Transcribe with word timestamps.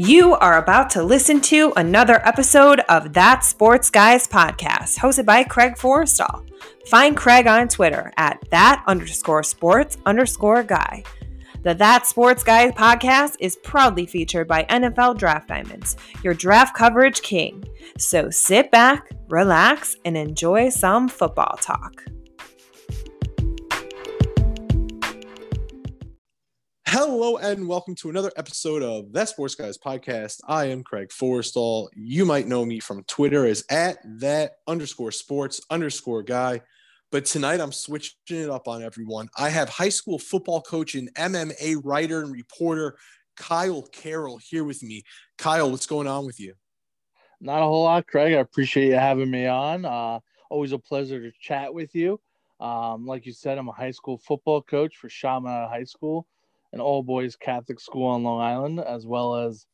You 0.00 0.34
are 0.34 0.58
about 0.58 0.90
to 0.90 1.02
listen 1.02 1.40
to 1.40 1.72
another 1.76 2.24
episode 2.24 2.78
of 2.88 3.14
That 3.14 3.42
Sports 3.42 3.90
Guys 3.90 4.28
podcast, 4.28 4.96
hosted 4.96 5.26
by 5.26 5.42
Craig 5.42 5.74
Forrestal. 5.74 6.48
Find 6.86 7.16
Craig 7.16 7.48
on 7.48 7.66
Twitter 7.66 8.12
at 8.16 8.40
that 8.52 8.84
underscore 8.86 9.42
sports 9.42 9.96
underscore 10.06 10.62
guy. 10.62 11.02
The 11.64 11.74
That 11.74 12.06
Sports 12.06 12.44
Guys 12.44 12.70
podcast 12.74 13.34
is 13.40 13.56
proudly 13.56 14.06
featured 14.06 14.46
by 14.46 14.66
NFL 14.70 15.18
Draft 15.18 15.48
Diamonds, 15.48 15.96
your 16.22 16.32
draft 16.32 16.76
coverage 16.76 17.22
king. 17.22 17.64
So 17.98 18.30
sit 18.30 18.70
back, 18.70 19.10
relax, 19.28 19.96
and 20.04 20.16
enjoy 20.16 20.68
some 20.68 21.08
football 21.08 21.58
talk. 21.60 22.04
Hello 26.90 27.36
and 27.36 27.68
welcome 27.68 27.94
to 27.96 28.08
another 28.08 28.32
episode 28.38 28.82
of 28.82 29.12
That 29.12 29.28
Sports 29.28 29.54
Guys 29.54 29.76
podcast. 29.76 30.40
I 30.48 30.64
am 30.64 30.82
Craig 30.82 31.10
Forrestal. 31.10 31.88
You 31.94 32.24
might 32.24 32.46
know 32.46 32.64
me 32.64 32.80
from 32.80 33.04
Twitter 33.04 33.44
as 33.44 33.62
at 33.68 33.98
that 34.20 34.52
underscore 34.66 35.12
sports 35.12 35.60
underscore 35.68 36.22
guy. 36.22 36.62
But 37.12 37.26
tonight 37.26 37.60
I'm 37.60 37.72
switching 37.72 38.40
it 38.40 38.48
up 38.48 38.68
on 38.68 38.82
everyone. 38.82 39.28
I 39.36 39.50
have 39.50 39.68
high 39.68 39.90
school 39.90 40.18
football 40.18 40.62
coach 40.62 40.94
and 40.94 41.14
MMA 41.14 41.82
writer 41.84 42.22
and 42.22 42.32
reporter 42.32 42.96
Kyle 43.36 43.82
Carroll 43.92 44.38
here 44.38 44.64
with 44.64 44.82
me. 44.82 45.02
Kyle, 45.36 45.70
what's 45.70 45.86
going 45.86 46.06
on 46.06 46.24
with 46.24 46.40
you? 46.40 46.54
Not 47.38 47.60
a 47.60 47.66
whole 47.66 47.84
lot, 47.84 48.06
Craig. 48.06 48.32
I 48.32 48.38
appreciate 48.38 48.86
you 48.86 48.94
having 48.94 49.30
me 49.30 49.46
on. 49.46 49.84
Uh, 49.84 50.20
always 50.48 50.72
a 50.72 50.78
pleasure 50.78 51.20
to 51.20 51.32
chat 51.38 51.74
with 51.74 51.94
you. 51.94 52.18
Um, 52.60 53.04
like 53.04 53.26
you 53.26 53.34
said, 53.34 53.58
I'm 53.58 53.68
a 53.68 53.72
high 53.72 53.90
school 53.90 54.16
football 54.16 54.62
coach 54.62 54.96
for 54.96 55.10
Chaminade 55.10 55.68
High 55.68 55.84
School, 55.84 56.26
an 56.72 56.80
all 56.80 57.02
boys 57.02 57.36
Catholic 57.36 57.80
school 57.80 58.06
on 58.06 58.22
Long 58.22 58.40
Island, 58.40 58.80
as 58.80 59.06
well 59.06 59.36
as 59.36 59.66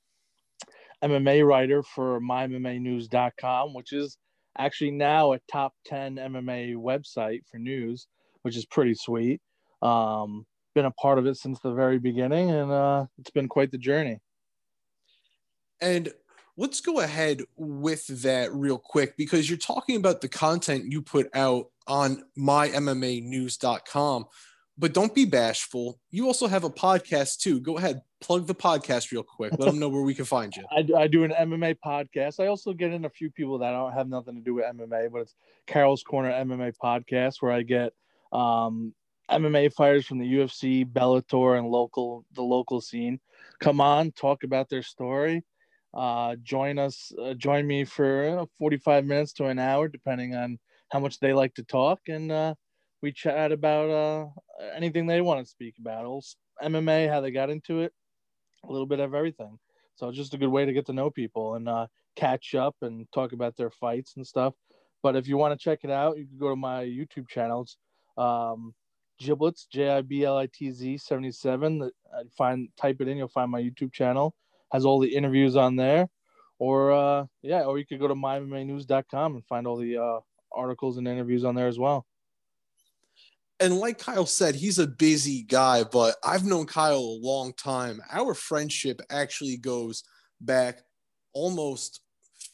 MMA 1.03 1.47
writer 1.47 1.83
for 1.83 2.20
MyMMAnews.com, 2.20 3.75
which 3.75 3.92
is 3.92 4.17
actually 4.56 4.92
now 4.92 5.33
a 5.33 5.41
top 5.51 5.75
10 5.86 6.17
MMA 6.17 6.77
website 6.77 7.41
for 7.51 7.59
news, 7.59 8.06
which 8.42 8.56
is 8.56 8.64
pretty 8.64 8.95
sweet. 8.95 9.41
Um, 9.83 10.47
been 10.75 10.86
a 10.86 10.91
part 10.92 11.19
of 11.19 11.27
it 11.27 11.36
since 11.36 11.61
the 11.61 11.73
very 11.73 11.98
beginning, 11.98 12.51
and 12.51 12.70
uh, 12.70 13.06
it's 13.19 13.31
been 13.31 13.48
quite 13.48 13.70
the 13.70 13.79
journey. 13.79 14.20
And 15.81 16.12
let's 16.56 16.81
go 16.81 17.01
ahead 17.01 17.42
with 17.56 18.06
that 18.23 18.53
real 18.55 18.79
quick 18.79 19.17
because 19.17 19.48
you're 19.51 19.58
talking 19.58 19.97
about 19.97 20.20
the 20.20 20.29
content 20.29 20.91
you 20.91 21.03
put 21.03 21.29
out 21.34 21.67
on 21.86 22.25
mymmanews.com 22.39 24.27
but 24.77 24.92
don't 24.92 25.14
be 25.14 25.25
bashful. 25.25 25.98
You 26.11 26.27
also 26.27 26.47
have 26.47 26.64
a 26.64 26.70
podcast 26.70 27.39
too. 27.39 27.61
Go 27.61 27.78
ahead, 27.78 28.03
plug 28.20 28.47
the 28.47 28.55
podcast 28.55 29.12
real 29.12 29.22
quick. 29.22 29.53
Let 29.58 29.67
them 29.67 29.78
know 29.78 29.89
where 29.89 30.03
we 30.03 30.14
can 30.14 30.25
find 30.25 30.55
you. 30.55 30.64
I, 30.77 30.83
do, 30.83 30.97
I 30.97 31.06
do 31.06 31.25
an 31.25 31.30
MMA 31.30 31.77
podcast. 31.84 32.41
I 32.41 32.48
also 32.48 32.72
get 32.72 32.92
in 32.92 33.05
a 33.05 33.11
few 33.11 33.30
people 33.30 33.58
that 33.58 33.70
don't 33.70 33.92
have 33.92 34.08
nothing 34.08 34.34
to 34.34 34.41
do 34.41 34.55
with 34.55 34.64
MMA, 34.64 35.12
but 35.12 35.22
it's 35.22 35.34
Carroll's 35.67 36.02
Corner 36.02 36.30
MMA 36.30 36.75
podcast 36.83 37.41
where 37.41 37.52
I 37.52 37.62
get 37.62 37.92
um, 38.33 38.95
MMA 39.30 39.72
fighters 39.72 40.06
from 40.06 40.19
the 40.19 40.34
UFC, 40.34 40.84
Bellator, 40.84 41.56
and 41.58 41.69
local 41.69 42.25
the 42.34 42.42
local 42.42 42.80
scene 42.80 43.20
come 43.61 43.80
on, 43.80 44.12
talk 44.12 44.45
about 44.45 44.69
their 44.69 44.83
story. 44.83 45.42
Uh, 45.92 46.36
join 46.42 46.78
us, 46.78 47.12
uh, 47.22 47.34
join 47.34 47.67
me 47.67 47.84
for 47.84 48.41
uh, 48.41 48.47
45 48.58 49.05
minutes 49.05 49.33
to 49.34 49.47
an 49.47 49.58
hour, 49.58 49.89
depending 49.89 50.34
on 50.34 50.58
how 50.91 50.98
much 50.98 51.20
they 51.20 51.33
like 51.33 51.55
to 51.55 51.62
talk, 51.62 52.00
and 52.08 52.30
uh, 52.30 52.55
we 53.00 53.12
chat 53.12 53.52
about 53.52 53.91
uh, 53.91 54.27
anything 54.75 55.07
they 55.07 55.21
want 55.21 55.41
to 55.45 55.51
speak 55.51 55.75
about. 55.79 56.23
MMA, 56.63 57.09
how 57.09 57.21
they 57.21 57.31
got 57.31 57.51
into 57.51 57.81
it, 57.81 57.93
a 58.69 58.73
little 58.73 58.87
bit 58.87 59.01
of 59.01 59.15
everything. 59.15 59.59
So 59.97 60.09
it's 60.09 60.17
just 60.17 60.35
a 60.35 60.39
good 60.39 60.49
way 60.49 60.65
to 60.65 60.73
get 60.73 60.87
to 60.87 60.93
know 60.93 61.11
people 61.11 61.55
and 61.55 61.69
uh, 61.69 61.87
catch 62.17 62.55
up 62.55 62.77
and 62.83 63.07
talk 63.13 63.33
about 63.33 63.57
their 63.57 63.70
fights 63.70 64.14
and 64.17 64.27
stuff. 64.27 64.55
But 65.03 65.17
if 65.17 65.29
you 65.29 65.37
want 65.37 65.59
to 65.59 65.63
check 65.63 65.81
it 65.83 65.91
out, 65.91 66.17
you 66.17 66.27
can 66.27 66.39
go 66.39 66.48
to 66.48 66.57
my 66.57 66.85
YouTube 66.85 67.29
channels, 67.29 67.77
um, 68.17 68.75
Jiblitz 69.23 69.67
J 69.70 69.91
I 69.91 70.01
B 70.01 70.25
L 70.25 70.39
I 70.39 70.48
T 70.53 70.70
Z 70.73 70.98
seventy 70.98 71.31
seven. 71.31 71.91
Find 72.37 72.69
type 72.77 73.01
it 73.01 73.09
in, 73.09 73.19
you'll 73.19 73.29
find 73.29 73.51
my 73.51 73.61
YouTube 73.61 73.93
channel. 73.93 74.35
Has 74.73 74.85
all 74.85 74.98
the 74.98 75.14
interviews 75.14 75.57
on 75.57 75.77
there, 75.77 76.09
or 76.59 76.91
uh, 76.93 77.27
yeah, 77.43 77.64
or 77.64 77.79
you 77.79 77.87
could 77.87 78.01
go 78.01 78.09
to 78.09 78.14
mymmanews.com 78.14 79.35
and 79.35 79.47
find 79.47 79.67
all 79.67 79.77
the 79.77 79.98
uh, 79.98 80.20
articles 80.53 80.97
and 80.97 81.07
interviews 81.07 81.45
on 81.45 81.55
there 81.55 81.69
as 81.69 81.79
well 81.79 82.07
and 83.61 83.79
like 83.79 83.98
Kyle 83.98 84.27
said, 84.27 84.55
he's 84.55 84.79
a 84.79 84.87
busy 84.87 85.42
guy, 85.42 85.85
but 85.85 86.17
I've 86.25 86.45
known 86.45 86.67
Kyle 86.67 86.98
a 86.98 87.20
long 87.20 87.53
time. 87.53 88.01
Our 88.11 88.35
friendship 88.35 89.01
actually 89.11 89.57
goes 89.57 90.03
back 90.41 90.81
almost 91.33 92.01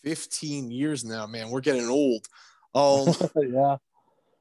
15 0.05 0.71
years 0.71 1.05
now, 1.05 1.27
man. 1.27 1.51
We're 1.51 1.61
getting 1.61 1.89
old. 1.89 2.27
Um, 2.75 3.15
yeah. 3.37 3.77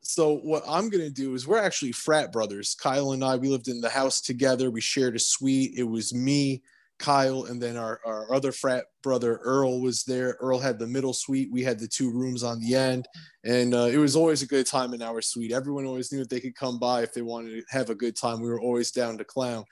So 0.02 0.38
what 0.38 0.64
I'm 0.68 0.90
gonna 0.90 1.10
do 1.10 1.34
is 1.34 1.48
we're 1.48 1.60
actually 1.60 1.92
frat 1.92 2.32
brothers. 2.32 2.76
Kyle 2.76 3.12
and 3.12 3.24
I, 3.24 3.36
we 3.36 3.50
lived 3.50 3.68
in 3.68 3.82
the 3.82 3.90
house 3.90 4.22
together. 4.22 4.72
We 4.72 4.82
shared 4.82 5.16
a 5.16 5.20
suite. 5.20 5.74
It 5.78 5.84
was 5.84 6.14
me, 6.14 6.64
Kyle, 7.00 7.46
and 7.46 7.62
then 7.62 7.78
our, 7.78 8.00
our 8.06 8.32
other 8.34 8.52
frat 8.52 8.86
brother 9.02 9.38
Earl 9.38 9.82
was 9.82 10.04
there. 10.04 10.38
Earl 10.42 10.60
had 10.60 10.78
the 10.78 10.88
middle 10.88 11.14
suite. 11.14 11.50
We 11.52 11.64
had 11.64 11.80
the 11.80 11.88
two 11.88 12.12
rooms 12.12 12.44
on 12.44 12.60
the 12.60 12.76
end, 12.76 13.08
and 13.44 13.74
uh, 13.74 13.90
it 13.92 13.98
was 13.98 14.16
always 14.16 14.42
a 14.42 14.48
good 14.48 14.68
time 14.68 14.94
in 14.94 15.02
our 15.02 15.22
suite. 15.22 15.52
Everyone 15.52 15.86
always 15.86 16.12
knew 16.12 16.20
that 16.20 16.30
they 16.30 16.42
could 16.42 16.56
come 16.56 16.78
by 16.78 17.02
if 17.02 17.14
they 17.14 17.22
wanted 17.22 17.52
to 17.52 17.64
have 17.70 17.90
a 17.90 17.96
good 17.96 18.16
time. 18.16 18.42
We 18.42 18.50
were 18.50 18.62
always 18.62 18.92
down 18.92 19.18
to 19.18 19.24
clown. 19.24 19.64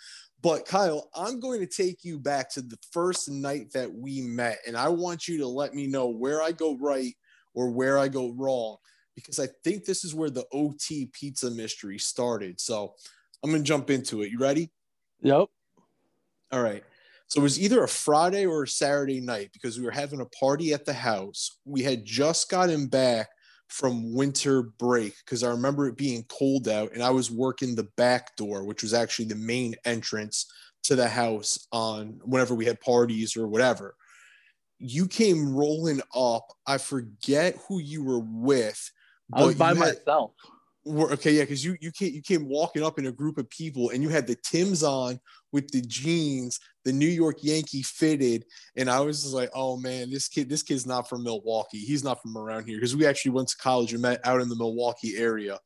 But 0.42 0.66
Kyle, 0.66 1.10
I'm 1.16 1.40
going 1.40 1.60
to 1.60 1.68
take 1.68 2.04
you 2.04 2.20
back 2.20 2.52
to 2.54 2.62
the 2.62 2.78
first 2.92 3.30
night 3.30 3.72
that 3.74 3.92
we 3.94 4.22
met, 4.22 4.59
and 4.66 4.78
I 4.78 4.88
want 4.90 5.28
you 5.28 5.38
to 5.40 5.48
let 5.48 5.74
me 5.74 5.88
know 5.88 6.08
where 6.08 6.42
I 6.42 6.52
go 6.52 6.78
right 6.78 7.14
or 7.54 7.70
where 7.70 7.98
I 7.98 8.08
go 8.08 8.32
wrong, 8.34 8.78
because 9.16 9.40
I 9.40 9.48
think 9.64 9.84
this 9.84 10.06
is 10.06 10.16
where 10.16 10.30
the 10.30 10.46
OT 10.54 11.09
pizza 11.12 11.52
mystery 11.52 11.98
started. 11.98 12.62
So 12.62 12.94
I'm 13.44 13.50
going 13.50 13.64
to 13.64 13.68
jump 13.68 13.90
into 13.90 14.22
it. 14.22 14.32
You 14.32 14.40
ready? 14.40 14.72
Yep. 15.22 15.48
All 16.52 16.62
right. 16.62 16.84
So 17.28 17.42
it 17.42 17.44
was 17.44 17.60
either 17.60 17.84
a 17.84 17.90
Friday 17.90 18.46
or 18.46 18.64
a 18.64 18.68
Saturday 18.68 19.20
night 19.20 19.50
because 19.52 19.78
we 19.78 19.86
were 19.86 19.92
having 19.92 20.22
a 20.22 20.26
party 20.26 20.74
at 20.74 20.86
the 20.86 20.94
house. 20.94 21.60
We 21.66 21.84
had 21.84 22.06
just 22.06 22.50
gotten 22.50 22.88
back 22.88 23.28
from 23.68 24.14
winter 24.14 24.64
break 24.64 25.14
because 25.26 25.44
I 25.44 25.50
remember 25.50 25.88
it 25.88 25.98
being 25.98 26.24
cold 26.30 26.70
out 26.70 26.94
and 26.94 27.04
I 27.04 27.10
was 27.10 27.30
working 27.30 27.76
the 27.76 27.90
back 27.98 28.36
door, 28.38 28.64
which 28.64 28.82
was 28.82 28.94
actually 28.94 29.26
the 29.26 29.36
main 29.36 29.76
entrance 29.84 30.50
to 30.84 30.96
the 30.96 31.08
house 31.08 31.68
on 31.74 32.20
whenever 32.24 32.56
we 32.56 32.66
had 32.66 32.80
parties 32.80 33.36
or 33.36 33.48
whatever. 33.48 33.96
You 34.80 35.08
came 35.08 35.54
rolling 35.54 36.02
up. 36.16 36.48
I 36.66 36.78
forget 36.78 37.58
who 37.68 37.80
you 37.80 38.04
were 38.04 38.22
with. 38.24 38.90
I 39.34 39.44
was 39.44 39.56
by 39.56 39.74
myself. 39.74 40.32
Were, 40.86 41.12
okay, 41.14 41.34
yeah, 41.34 41.44
because 41.44 41.66
you 41.66 41.76
you 41.82 41.92
came 41.92 42.14
you 42.14 42.22
came 42.22 42.48
walking 42.48 42.84
up 42.84 42.98
in 42.98 43.08
a 43.08 43.12
group 43.12 43.38
of 43.38 43.50
people 43.50 43.90
and 43.90 44.02
you 44.02 44.08
had 44.08 44.26
the 44.26 44.38
Tims 44.42 44.84
on 44.84 45.20
with 45.52 45.70
the 45.72 45.82
jeans, 45.82 46.59
the 46.88 46.94
New 46.94 47.08
York 47.08 47.38
Yankee 47.42 47.84
fitted, 47.84 48.46
and 48.75 48.90
I 48.90 49.02
was 49.02 49.24
just 49.24 49.34
like, 49.34 49.50
oh 49.53 49.78
man, 49.78 50.09
this 50.09 50.28
kid 50.28 50.50
this 50.50 50.64
kid's 50.64 50.86
not 50.86 51.09
from 51.09 51.24
Milwaukee. 51.24 51.80
He's 51.80 52.03
not 52.03 52.22
from 52.22 52.38
around 52.38 52.66
here 52.66 52.78
because 52.78 52.96
we 52.96 53.06
actually 53.06 53.31
went 53.31 53.50
to 53.50 53.58
college 53.58 53.92
and 53.92 54.02
met 54.02 54.20
out 54.25 54.42
in 54.42 54.50
the 54.50 54.56
Milwaukee 54.56 55.18
area. 55.18 55.59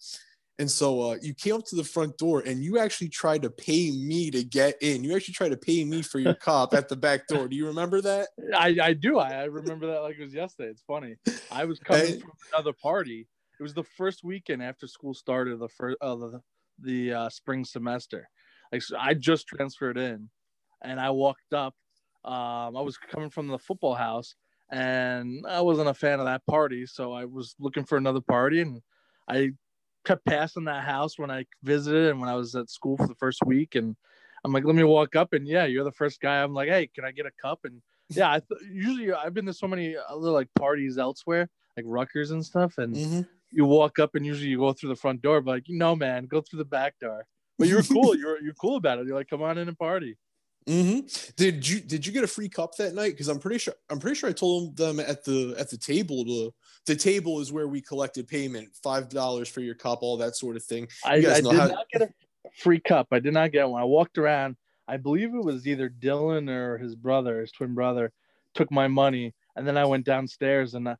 And 0.60 0.70
so 0.70 1.02
uh, 1.02 1.18
you 1.22 1.34
came 1.34 1.56
up 1.56 1.66
to 1.68 1.76
the 1.76 1.84
front 1.84 2.18
door 2.18 2.44
and 2.46 2.64
you 2.64 2.78
actually 2.78 3.10
tried 3.10 3.42
to 3.44 3.50
pay 3.50 3.90
me 3.92 4.30
to 4.30 4.44
get 4.44 4.76
in. 4.82 5.04
You 5.04 5.16
actually 5.16 5.34
tried 5.34 5.50
to 5.50 5.58
pay 5.58 5.84
me 5.84 6.02
for 6.02 6.20
your 6.20 6.34
cop 6.48 6.76
at 6.76 6.88
the 6.88 6.96
back 6.96 7.28
door. 7.28 7.48
Do 7.48 7.56
you 7.56 7.66
remember 7.66 8.00
that? 8.02 8.28
I, 8.56 8.78
I 8.82 8.94
do. 8.94 9.18
I, 9.18 9.42
I 9.42 9.44
remember 9.46 9.88
that 9.88 10.02
like 10.02 10.18
it 10.20 10.24
was 10.24 10.34
yesterday. 10.34 10.70
It's 10.70 10.84
funny. 10.84 11.16
I 11.52 11.66
was 11.66 11.80
coming 11.80 12.20
from 12.20 12.32
another 12.54 12.74
party 12.74 13.28
it 13.62 13.64
was 13.64 13.76
the 13.76 13.84
first 13.84 14.24
weekend 14.24 14.64
after 14.64 14.88
school 14.88 15.14
started 15.14 15.60
the 15.60 15.70
first 15.70 15.96
uh, 16.02 16.16
the, 16.16 16.42
the 16.80 17.14
uh, 17.14 17.30
spring 17.30 17.64
semester. 17.64 18.28
Like 18.72 18.82
so 18.82 18.98
I 18.98 19.14
just 19.14 19.46
transferred 19.46 20.00
in, 20.00 20.32
and 20.84 21.00
I 21.00 21.10
walked 21.10 21.54
up. 21.54 21.76
Um, 22.24 22.78
I 22.78 22.82
was 22.82 22.98
coming 22.98 23.30
from 23.30 23.48
the 23.48 23.58
football 23.58 23.96
house, 23.96 24.36
and 24.72 25.46
I 25.48 25.62
wasn't 25.62 25.90
a 25.90 25.94
fan 25.94 26.20
of 26.20 26.26
that 26.26 26.46
party, 26.46 26.86
so 26.86 27.14
I 27.14 27.26
was 27.26 27.56
looking 27.60 27.84
for 27.84 27.98
another 27.98 28.22
party, 28.22 28.62
and 28.62 28.82
I 29.28 29.52
kept 30.06 30.26
passing 30.26 30.66
that 30.66 30.84
house 30.84 31.18
when 31.18 31.32
I 31.32 31.46
visited 31.64 32.10
and 32.10 32.20
when 32.20 32.30
I 32.30 32.36
was 32.36 32.56
at 32.56 32.70
school 32.70 32.98
for 32.98 33.08
the 33.08 33.16
first 33.16 33.40
week, 33.46 33.76
and 33.76 33.96
I'm 34.44 34.54
like, 34.54 34.66
let 34.66 34.76
me 34.76 34.84
walk 34.84 35.16
up, 35.16 35.34
and 35.34 35.48
yeah, 35.48 35.66
you're 35.66 35.84
the 35.84 35.92
first 35.92 36.22
guy. 36.22 36.42
I'm 36.42 36.54
like, 36.54 36.70
hey, 36.70 36.88
can 36.94 37.06
I 37.06 37.12
get 37.12 37.26
a 37.26 37.32
cup? 37.42 37.60
And 37.64 37.82
yeah, 38.10 38.32
I 38.32 38.40
th- 38.40 38.72
usually 38.72 39.12
I've 39.12 39.34
been 39.34 39.46
to 39.46 39.54
so 39.54 39.68
many 39.68 39.96
other 40.10 40.30
like 40.30 40.48
parties 40.58 40.98
elsewhere, 40.98 41.50
like 41.76 41.86
Rutgers 41.88 42.32
and 42.32 42.46
stuff, 42.46 42.78
and 42.78 42.96
mm-hmm 42.96 43.22
you 43.52 43.66
walk 43.66 44.00
up 44.00 44.16
and 44.16 44.26
usually 44.26 44.50
you 44.50 44.58
go 44.58 44.74
through 44.74 44.90
the 44.90 44.96
front 44.96 45.22
door, 45.22 45.42
but 45.42 45.52
like, 45.52 45.66
no, 45.68 45.96
man, 45.96 46.26
go 46.26 46.42
through 46.42 46.60
the 46.60 46.66
back 46.66 46.98
door. 47.00 47.26
But 47.60 47.68
you're 47.68 47.84
cool. 47.84 48.16
you're 48.18 48.42
you're 48.42 48.54
cool 48.54 48.78
about 48.78 49.00
it. 49.00 49.06
You're 49.06 49.16
like, 49.16 49.30
come 49.30 49.44
on 49.44 49.58
in 49.58 49.68
and 49.68 49.78
party. 49.78 50.18
Mm-hmm. 50.68 51.08
Did 51.38 51.68
you 51.68 51.80
did 51.80 52.06
you 52.06 52.14
get 52.14 52.24
a 52.24 52.28
free 52.28 52.50
cup 52.50 52.76
that 52.78 52.94
night? 52.94 53.12
Because 53.12 53.28
I'm 53.28 53.40
pretty 53.40 53.58
sure 53.58 53.74
I'm 53.90 54.00
pretty 54.00 54.16
sure 54.16 54.30
I 54.30 54.34
told 54.34 54.78
them 54.78 55.00
at 55.00 55.24
the 55.26 55.56
at 55.58 55.72
the 55.72 55.78
table 55.78 56.24
the 56.24 56.52
the 56.86 56.96
table 56.96 57.40
is 57.40 57.52
where 57.52 57.68
we 57.68 57.82
collected 57.82 58.28
payment 58.28 58.70
five 58.84 59.10
dollars 59.10 59.50
for 59.50 59.62
your 59.62 59.74
cup, 59.76 60.00
all 60.02 60.18
that 60.18 60.36
sort 60.36 60.56
of 60.56 60.64
thing. 60.64 60.88
You 61.06 61.10
I, 61.10 61.14
I 61.14 61.42
did 61.42 61.46
how- 61.46 61.68
not 61.68 61.86
get 61.92 62.04
a 62.04 62.10
free 62.56 62.80
cup. 62.80 63.08
I 63.12 63.20
did 63.20 63.34
not 63.34 63.52
get 63.52 63.68
one. 63.68 63.82
I 63.82 63.86
walked 63.86 64.18
around. 64.18 64.56
I 64.88 64.98
believe 64.98 65.34
it 65.34 65.44
was 65.44 65.68
either 65.68 65.90
Dylan 65.90 66.50
or 66.50 66.78
his 66.78 66.96
brother, 66.96 67.40
his 67.40 67.52
twin 67.52 67.74
brother, 67.74 68.12
took 68.56 68.72
my 68.72 68.88
money, 68.88 69.34
and 69.56 69.68
then 69.68 69.78
I 69.78 69.86
went 69.86 70.06
downstairs 70.06 70.74
and 70.74 70.90
I, 70.90 70.96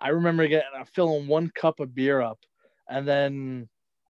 I 0.00 0.08
remember 0.08 0.46
getting 0.48 0.68
uh, 0.78 0.84
filling 0.94 1.28
one 1.28 1.50
cup 1.54 1.80
of 1.80 1.94
beer 1.94 2.20
up, 2.20 2.38
and 2.90 3.06
then 3.08 3.68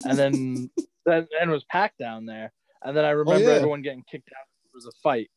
and 0.05 0.19
then 0.19 0.71
then 1.07 1.27
and 1.41 1.51
it 1.51 1.53
was 1.53 1.65
packed 1.65 1.99
down 1.99 2.27
there, 2.27 2.53
and 2.83 2.97
then 2.97 3.05
I 3.05 3.11
remember 3.11 3.49
yeah. 3.49 3.57
everyone 3.57 3.83
getting 3.83 4.05
kicked 4.09 4.29
out. 4.29 4.54
Was 4.75 4.87
a 4.87 4.93
fight. 5.03 5.31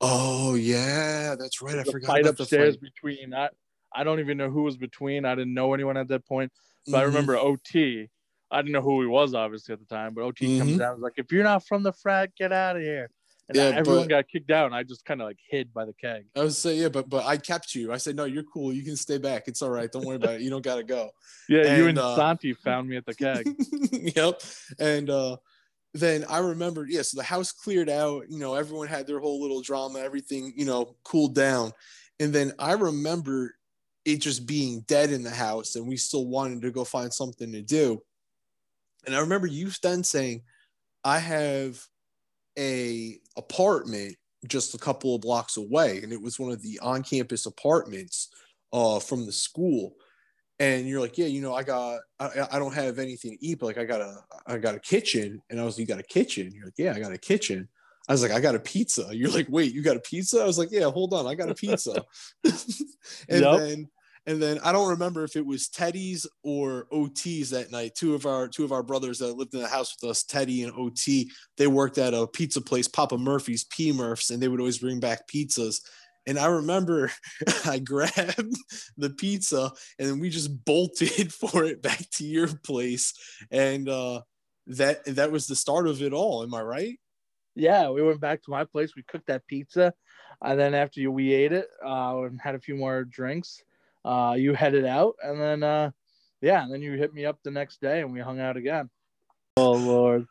Oh 0.00 0.54
yeah, 0.54 1.36
that's 1.38 1.60
right. 1.62 1.70
I 1.72 1.72
There 1.76 1.80
was 1.80 1.88
a 1.88 1.92
forgot 1.92 2.06
fight 2.08 2.20
about 2.22 2.36
the 2.36 2.42
upstairs 2.44 2.74
fight. 2.76 2.82
between. 2.82 3.34
I 3.34 3.48
I 3.94 4.04
don't 4.04 4.20
even 4.20 4.38
know 4.38 4.50
who 4.50 4.62
was 4.62 4.76
between. 4.76 5.24
I 5.24 5.34
didn't 5.34 5.54
know 5.54 5.74
anyone 5.74 5.96
at 5.96 6.08
that 6.08 6.26
point. 6.26 6.52
But 6.86 6.98
I 6.98 7.02
Mhm. 7.02 7.06
remember 7.06 7.36
OT. 7.36 8.08
I 8.50 8.62
didn't 8.62 8.72
know 8.72 8.80
who 8.82 9.00
he 9.02 9.06
was 9.06 9.34
obviously 9.34 9.72
at 9.74 9.78
the 9.80 9.86
time, 9.86 10.14
but 10.14 10.22
OT 10.22 10.58
comes 10.58 10.72
Mhm. 10.72 10.78
down 10.78 10.92
and 10.94 11.02
was 11.02 11.02
like, 11.02 11.18
"If 11.24 11.30
you're 11.30 11.44
not 11.44 11.66
from 11.66 11.82
the 11.82 11.92
frat, 11.92 12.34
get 12.34 12.52
out 12.52 12.76
of 12.76 12.82
here." 12.82 13.10
And 13.48 13.56
Yeah, 13.56 13.64
everyone 13.76 14.04
but- 14.04 14.08
got 14.08 14.28
kicked 14.28 14.50
out, 14.50 14.66
and 14.66 14.74
I 14.74 14.82
just 14.84 15.04
kind 15.04 15.20
of 15.20 15.26
like 15.28 15.38
hid 15.48 15.72
by 15.74 15.84
the 15.84 15.92
keg. 15.92 16.26
I 16.36 16.42
was 16.44 16.56
say 16.56 16.76
yeah, 16.76 16.88
but 16.88 17.08
but 17.08 17.24
I 17.26 17.36
kept 17.36 17.74
you. 17.74 17.92
I 17.92 17.98
said 17.98 18.16
no, 18.16 18.24
you're 18.24 18.44
cool. 18.44 18.72
You 18.72 18.82
can 18.82 18.96
stay 18.96 19.18
back. 19.18 19.48
It's 19.48 19.60
all 19.60 19.70
right. 19.70 19.90
Don't 19.90 20.04
worry 20.06 20.16
about 20.16 20.34
it. 20.36 20.40
You 20.40 20.50
don't 20.50 20.62
gotta 20.64 20.82
go. 20.84 21.10
Yeah, 21.48 21.76
you 21.76 21.88
And, 21.88 21.90
and 21.90 21.98
uh, 21.98 22.16
Santi 22.16 22.54
found 22.54 22.88
me 22.88 22.96
at 22.96 23.06
the 23.06 23.14
keg. 23.14 23.46
yep. 24.16 24.40
And 24.78 25.10
uh 25.10 25.36
then 25.92 26.24
I 26.28 26.38
remember, 26.38 26.86
yeah, 26.88 27.02
so 27.02 27.16
the 27.16 27.24
house 27.24 27.52
cleared 27.52 27.88
out, 27.88 28.24
you 28.28 28.38
know, 28.38 28.54
everyone 28.54 28.88
had 28.88 29.06
their 29.06 29.18
whole 29.18 29.40
little 29.40 29.60
drama, 29.60 29.98
everything, 29.98 30.52
you 30.56 30.64
know, 30.64 30.96
cooled 31.04 31.34
down. 31.34 31.72
And 32.20 32.32
then 32.32 32.52
I 32.58 32.72
remember 32.72 33.54
it 34.04 34.20
just 34.20 34.46
being 34.46 34.82
dead 34.82 35.10
in 35.10 35.22
the 35.22 35.30
house 35.30 35.74
and 35.76 35.86
we 35.86 35.96
still 35.96 36.26
wanted 36.26 36.62
to 36.62 36.70
go 36.70 36.84
find 36.84 37.12
something 37.12 37.50
to 37.52 37.62
do. 37.62 38.00
And 39.06 39.16
I 39.16 39.20
remember 39.20 39.46
you 39.46 39.70
then 39.82 40.04
saying, 40.04 40.42
I 41.02 41.18
have 41.18 41.80
a 42.58 43.18
apartment 43.36 44.16
just 44.46 44.74
a 44.74 44.78
couple 44.78 45.14
of 45.14 45.22
blocks 45.22 45.56
away. 45.56 46.02
And 46.02 46.12
it 46.12 46.20
was 46.20 46.38
one 46.38 46.52
of 46.52 46.62
the 46.62 46.78
on-campus 46.80 47.46
apartments 47.46 48.28
uh 48.72 49.00
from 49.00 49.26
the 49.26 49.32
school 49.32 49.94
and 50.60 50.86
you're 50.86 51.00
like, 51.00 51.16
yeah, 51.16 51.26
you 51.26 51.40
know, 51.40 51.54
I 51.54 51.62
got, 51.62 52.00
I, 52.20 52.46
I 52.52 52.58
don't 52.58 52.74
have 52.74 52.98
anything 52.98 53.32
to 53.32 53.44
eat, 53.44 53.58
but 53.58 53.66
like 53.66 53.78
I 53.78 53.84
got 53.84 54.02
a, 54.02 54.18
I 54.46 54.58
got 54.58 54.74
a 54.74 54.78
kitchen, 54.78 55.40
and 55.48 55.58
I 55.58 55.64
was, 55.64 55.78
you 55.78 55.86
got 55.86 55.98
a 55.98 56.04
kitchen? 56.04 56.52
You're 56.54 56.66
like, 56.66 56.74
yeah, 56.76 56.92
I 56.94 57.00
got 57.00 57.12
a 57.12 57.18
kitchen. 57.18 57.66
I 58.08 58.12
was 58.12 58.22
like, 58.22 58.30
I 58.30 58.40
got 58.40 58.54
a 58.54 58.60
pizza. 58.60 59.08
You're 59.12 59.30
like, 59.30 59.46
wait, 59.48 59.72
you 59.72 59.82
got 59.82 59.96
a 59.96 60.00
pizza? 60.00 60.40
I 60.40 60.44
was 60.44 60.58
like, 60.58 60.68
yeah, 60.70 60.90
hold 60.90 61.14
on, 61.14 61.26
I 61.26 61.34
got 61.34 61.50
a 61.50 61.54
pizza. 61.54 62.04
and 62.44 62.54
Yep. 63.28 63.58
then, 63.58 63.88
and 64.26 64.42
then 64.42 64.58
I 64.62 64.70
don't 64.72 64.90
remember 64.90 65.24
if 65.24 65.34
it 65.34 65.46
was 65.46 65.68
Teddy's 65.68 66.26
or 66.42 66.86
OT's 66.92 67.50
that 67.50 67.72
night. 67.72 67.94
Two 67.94 68.14
of 68.14 68.26
our, 68.26 68.46
two 68.46 68.64
of 68.64 68.72
our 68.72 68.82
brothers 68.82 69.18
that 69.20 69.34
lived 69.36 69.54
in 69.54 69.60
the 69.62 69.68
house 69.68 69.96
with 70.00 70.10
us, 70.10 70.24
Teddy 70.24 70.62
and 70.62 70.72
OT, 70.76 71.30
they 71.56 71.68
worked 71.68 71.96
at 71.96 72.12
a 72.12 72.26
pizza 72.26 72.60
place, 72.60 72.86
Papa 72.86 73.16
Murphy's, 73.16 73.64
P 73.64 73.92
Murphs, 73.92 74.30
and 74.30 74.42
they 74.42 74.48
would 74.48 74.60
always 74.60 74.78
bring 74.78 75.00
back 75.00 75.26
pizzas. 75.26 75.80
And 76.26 76.38
I 76.38 76.46
remember 76.46 77.10
I 77.64 77.78
grabbed 77.78 78.56
the 78.96 79.10
pizza 79.10 79.72
and 79.98 80.20
we 80.20 80.30
just 80.30 80.64
bolted 80.64 81.32
for 81.40 81.64
it 81.64 81.82
back 81.82 82.02
to 82.12 82.24
your 82.24 82.48
place. 82.48 83.12
And 83.50 83.88
uh, 83.88 84.22
that 84.66 85.04
that 85.06 85.32
was 85.32 85.46
the 85.46 85.56
start 85.56 85.86
of 85.88 86.02
it 86.02 86.12
all. 86.12 86.42
Am 86.42 86.54
I 86.54 86.62
right? 86.62 86.98
Yeah, 87.54 87.90
we 87.90 88.02
went 88.02 88.20
back 88.20 88.42
to 88.44 88.50
my 88.50 88.64
place. 88.64 88.94
We 88.94 89.02
cooked 89.02 89.26
that 89.26 89.46
pizza, 89.46 89.92
and 90.40 90.58
then 90.58 90.72
after 90.72 91.00
you, 91.00 91.10
we 91.10 91.32
ate 91.34 91.52
it 91.52 91.68
uh, 91.84 92.22
and 92.22 92.40
had 92.40 92.54
a 92.54 92.60
few 92.60 92.76
more 92.76 93.04
drinks. 93.04 93.62
Uh, 94.04 94.36
you 94.38 94.54
headed 94.54 94.86
out, 94.86 95.16
and 95.22 95.40
then 95.40 95.62
uh, 95.64 95.90
yeah, 96.40 96.62
and 96.62 96.72
then 96.72 96.80
you 96.80 96.92
hit 96.92 97.12
me 97.12 97.26
up 97.26 97.38
the 97.42 97.50
next 97.50 97.80
day, 97.80 98.00
and 98.00 98.12
we 98.12 98.20
hung 98.20 98.38
out 98.38 98.56
again. 98.56 98.88
Oh 99.56 99.72
Lord. 99.72 100.26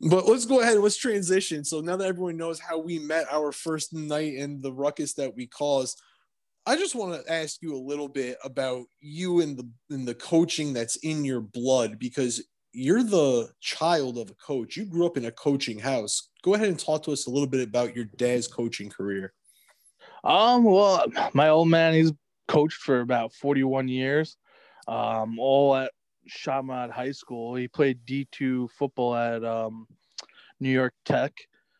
But 0.00 0.26
let's 0.26 0.46
go 0.46 0.60
ahead. 0.60 0.74
And 0.74 0.82
let's 0.82 0.96
transition. 0.96 1.64
So 1.64 1.80
now 1.80 1.96
that 1.96 2.08
everyone 2.08 2.36
knows 2.36 2.60
how 2.60 2.78
we 2.78 2.98
met 2.98 3.26
our 3.30 3.52
first 3.52 3.92
night 3.92 4.34
and 4.34 4.62
the 4.62 4.72
ruckus 4.72 5.14
that 5.14 5.34
we 5.34 5.46
caused, 5.46 6.00
I 6.66 6.76
just 6.76 6.94
want 6.94 7.14
to 7.14 7.32
ask 7.32 7.62
you 7.62 7.74
a 7.74 7.78
little 7.78 8.08
bit 8.08 8.38
about 8.44 8.84
you 9.00 9.40
and 9.40 9.56
the 9.56 9.68
and 9.90 10.06
the 10.06 10.14
coaching 10.14 10.72
that's 10.72 10.96
in 10.96 11.24
your 11.24 11.40
blood 11.40 11.98
because 11.98 12.42
you're 12.72 13.02
the 13.02 13.50
child 13.60 14.18
of 14.18 14.30
a 14.30 14.34
coach. 14.34 14.76
You 14.76 14.84
grew 14.84 15.06
up 15.06 15.16
in 15.16 15.24
a 15.24 15.32
coaching 15.32 15.78
house. 15.78 16.28
Go 16.42 16.54
ahead 16.54 16.68
and 16.68 16.78
talk 16.78 17.02
to 17.04 17.12
us 17.12 17.26
a 17.26 17.30
little 17.30 17.48
bit 17.48 17.66
about 17.66 17.96
your 17.96 18.04
dad's 18.04 18.46
coaching 18.46 18.90
career. 18.90 19.32
Um, 20.24 20.64
well, 20.64 21.06
my 21.32 21.48
old 21.48 21.68
man, 21.68 21.94
he's 21.94 22.12
coached 22.48 22.82
for 22.82 23.00
about 23.00 23.32
41 23.32 23.88
years, 23.88 24.36
um, 24.86 25.38
all 25.38 25.74
at 25.74 25.92
Chaminade 26.28 26.90
High 26.90 27.12
School. 27.12 27.54
He 27.54 27.68
played 27.68 28.04
D2 28.06 28.70
football 28.70 29.14
at 29.14 29.44
um, 29.44 29.86
New 30.60 30.70
York 30.70 30.94
Tech 31.04 31.32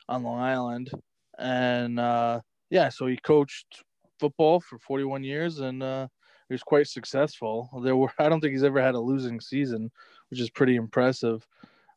on 0.09 0.23
Long 0.23 0.41
Island. 0.41 0.91
And 1.39 2.01
uh, 2.01 2.41
yeah, 2.71 2.89
so 2.89 3.07
he 3.07 3.17
coached 3.19 3.85
football 4.19 4.61
for 4.61 4.79
41 4.79 5.25
years 5.25 5.61
and 5.61 5.83
uh, 5.83 6.09
he 6.49 6.55
was 6.55 6.63
quite 6.63 6.87
successful. 6.87 7.71
There 7.83 7.97
were, 7.97 8.13
I 8.19 8.29
don't 8.29 8.41
think 8.41 8.53
he's 8.53 8.65
ever 8.65 8.83
had 8.83 8.95
a 8.95 9.01
losing 9.01 9.41
season, 9.41 9.91
which 10.31 10.41
is 10.41 10.51
pretty 10.51 10.77
impressive. 10.77 11.47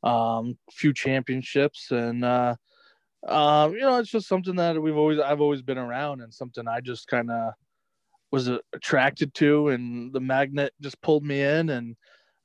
Um, 0.03 0.57
few 0.71 0.94
championships 0.94 1.92
and, 1.92 2.25
uh, 2.25 2.56
um, 3.27 3.74
you 3.74 3.81
know, 3.81 4.00
it's 4.00 4.09
just 4.09 4.27
something 4.27 4.56
that 4.56 4.81
we've 4.81 4.98
always 4.98 5.19
I've 5.19 5.42
always 5.42 5.62
been 5.62 5.77
around 5.77 6.21
and 6.21 6.33
something 6.33 6.68
I 6.68 6.81
just 6.81 7.07
kind 7.07 7.30
of 7.30 7.53
was 8.31 8.50
uh, 8.50 8.57
attracted 8.74 9.33
to, 9.36 9.69
and 9.69 10.12
the 10.12 10.19
magnet 10.19 10.74
just 10.81 11.01
pulled 11.01 11.24
me 11.24 11.42
in, 11.42 11.69
and 11.69 11.95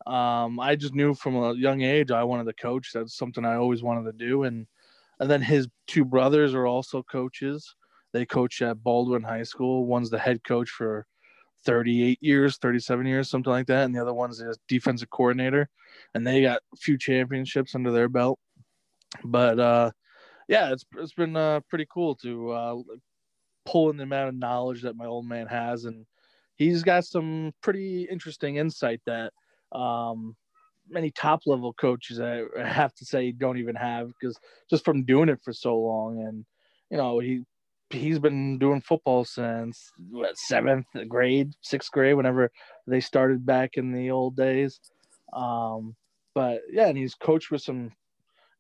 um, 0.06 0.60
I 0.60 0.76
just 0.76 0.94
knew 0.94 1.14
from 1.14 1.36
a 1.36 1.54
young 1.54 1.82
age 1.82 2.10
I 2.10 2.24
wanted 2.24 2.44
to 2.44 2.52
coach. 2.52 2.90
That's 2.92 3.16
something 3.16 3.44
I 3.44 3.56
always 3.56 3.82
wanted 3.82 4.04
to 4.04 4.26
do, 4.26 4.44
and 4.44 4.66
and 5.18 5.30
then 5.30 5.42
his 5.42 5.68
two 5.86 6.04
brothers 6.04 6.54
are 6.54 6.66
also 6.66 7.02
coaches. 7.02 7.74
They 8.12 8.24
coach 8.24 8.62
at 8.62 8.82
Baldwin 8.82 9.22
High 9.22 9.42
School. 9.42 9.86
One's 9.86 10.10
the 10.10 10.18
head 10.18 10.44
coach 10.44 10.70
for 10.70 11.06
38 11.64 12.18
years, 12.22 12.58
37 12.58 13.06
years, 13.06 13.28
something 13.28 13.50
like 13.50 13.66
that, 13.66 13.84
and 13.84 13.94
the 13.94 14.00
other 14.00 14.14
one's 14.14 14.40
a 14.40 14.54
defensive 14.68 15.10
coordinator, 15.10 15.68
and 16.14 16.26
they 16.26 16.42
got 16.42 16.60
a 16.72 16.76
few 16.76 16.96
championships 16.96 17.74
under 17.74 17.90
their 17.90 18.08
belt. 18.08 18.38
But 19.24 19.58
uh, 19.58 19.90
yeah, 20.48 20.72
it's 20.72 20.84
it's 20.96 21.14
been 21.14 21.36
uh, 21.36 21.60
pretty 21.68 21.86
cool 21.92 22.14
to 22.16 22.50
uh, 22.50 22.76
pull 23.64 23.90
in 23.90 23.96
the 23.96 24.04
amount 24.04 24.28
of 24.28 24.34
knowledge 24.36 24.82
that 24.82 24.96
my 24.96 25.06
old 25.06 25.26
man 25.26 25.48
has, 25.48 25.84
and 25.84 26.06
he's 26.54 26.82
got 26.84 27.04
some 27.04 27.52
pretty 27.60 28.04
interesting 28.04 28.56
insight 28.56 29.00
that 29.06 29.32
um, 29.72 30.36
many 30.88 31.10
top 31.10 31.40
level 31.46 31.72
coaches 31.72 32.20
I 32.20 32.42
have 32.62 32.94
to 32.94 33.04
say 33.04 33.32
don't 33.32 33.58
even 33.58 33.74
have 33.74 34.08
because 34.08 34.38
just 34.70 34.84
from 34.84 35.04
doing 35.04 35.28
it 35.28 35.40
for 35.44 35.52
so 35.52 35.76
long, 35.78 36.22
and 36.26 36.44
you 36.90 36.96
know 36.96 37.18
he 37.18 37.42
he's 37.90 38.18
been 38.18 38.58
doing 38.58 38.80
football 38.80 39.24
since 39.24 39.90
what 40.10 40.36
seventh 40.36 40.86
grade, 41.08 41.52
sixth 41.62 41.90
grade, 41.90 42.16
whenever 42.16 42.50
they 42.86 43.00
started 43.00 43.46
back 43.46 43.72
in 43.74 43.92
the 43.92 44.10
old 44.10 44.36
days. 44.36 44.80
Um, 45.32 45.96
but 46.34 46.62
yeah, 46.70 46.88
and 46.88 46.98
he's 46.98 47.14
coached 47.14 47.50
with 47.50 47.62
some 47.62 47.92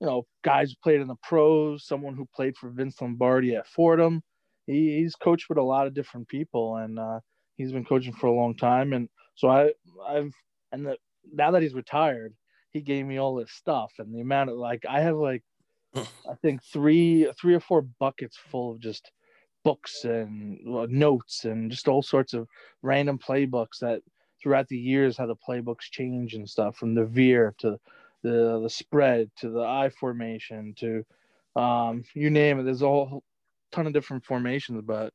you 0.00 0.06
know, 0.06 0.26
guys 0.42 0.70
who 0.70 0.76
played 0.82 1.00
in 1.00 1.08
the 1.08 1.16
pros, 1.22 1.86
someone 1.86 2.14
who 2.14 2.28
played 2.34 2.56
for 2.56 2.70
Vince 2.70 3.00
Lombardi 3.00 3.54
at 3.54 3.66
Fordham. 3.66 4.22
He, 4.66 4.98
he's 4.98 5.14
coached 5.14 5.48
with 5.48 5.58
a 5.58 5.62
lot 5.62 5.86
of 5.86 5.94
different 5.94 6.28
people, 6.28 6.76
and 6.76 6.98
uh, 6.98 7.20
he's 7.56 7.72
been 7.72 7.84
coaching 7.84 8.12
for 8.12 8.26
a 8.26 8.34
long 8.34 8.56
time. 8.56 8.92
And 8.92 9.08
so 9.36 9.48
I, 9.48 9.70
I've, 10.06 10.32
and 10.72 10.86
the, 10.86 10.96
now 11.32 11.50
that 11.52 11.62
he's 11.62 11.74
retired, 11.74 12.34
he 12.70 12.80
gave 12.80 13.06
me 13.06 13.18
all 13.18 13.34
this 13.34 13.52
stuff, 13.52 13.92
and 13.98 14.14
the 14.14 14.20
amount 14.20 14.50
of 14.50 14.56
like 14.56 14.84
I 14.88 15.00
have 15.00 15.16
like, 15.16 15.42
I 15.96 16.34
think 16.42 16.62
three, 16.62 17.30
three 17.40 17.54
or 17.54 17.60
four 17.60 17.82
buckets 17.82 18.36
full 18.36 18.72
of 18.72 18.80
just 18.80 19.10
books 19.64 20.04
and 20.04 20.60
uh, 20.68 20.86
notes 20.88 21.44
and 21.44 21.70
just 21.70 21.88
all 21.88 22.02
sorts 22.02 22.34
of 22.34 22.46
random 22.82 23.18
playbooks 23.18 23.78
that 23.80 24.00
throughout 24.40 24.68
the 24.68 24.78
years 24.78 25.16
how 25.16 25.26
the 25.26 25.34
playbooks 25.34 25.90
change 25.90 26.34
and 26.34 26.48
stuff 26.48 26.76
from 26.76 26.94
the 26.94 27.04
veer 27.04 27.52
to 27.58 27.76
the 28.22 28.60
the 28.62 28.70
spread 28.70 29.28
to 29.36 29.50
the 29.50 29.62
I 29.62 29.88
formation 29.88 30.74
to 30.76 31.04
um, 31.60 32.04
you 32.14 32.30
name 32.30 32.60
it. 32.60 32.64
There's 32.64 32.82
a 32.82 32.86
whole 32.86 33.24
ton 33.72 33.86
of 33.86 33.92
different 33.92 34.24
formations, 34.24 34.82
but 34.84 35.12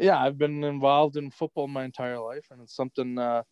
yeah, 0.00 0.18
I've 0.18 0.38
been 0.38 0.64
involved 0.64 1.16
in 1.16 1.30
football 1.30 1.68
my 1.68 1.84
entire 1.84 2.18
life, 2.18 2.46
and 2.50 2.62
it's 2.62 2.74
something 2.74 3.18
uh, 3.18 3.42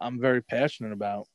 I'm 0.00 0.20
very 0.20 0.42
passionate 0.42 0.92
about. 0.92 1.26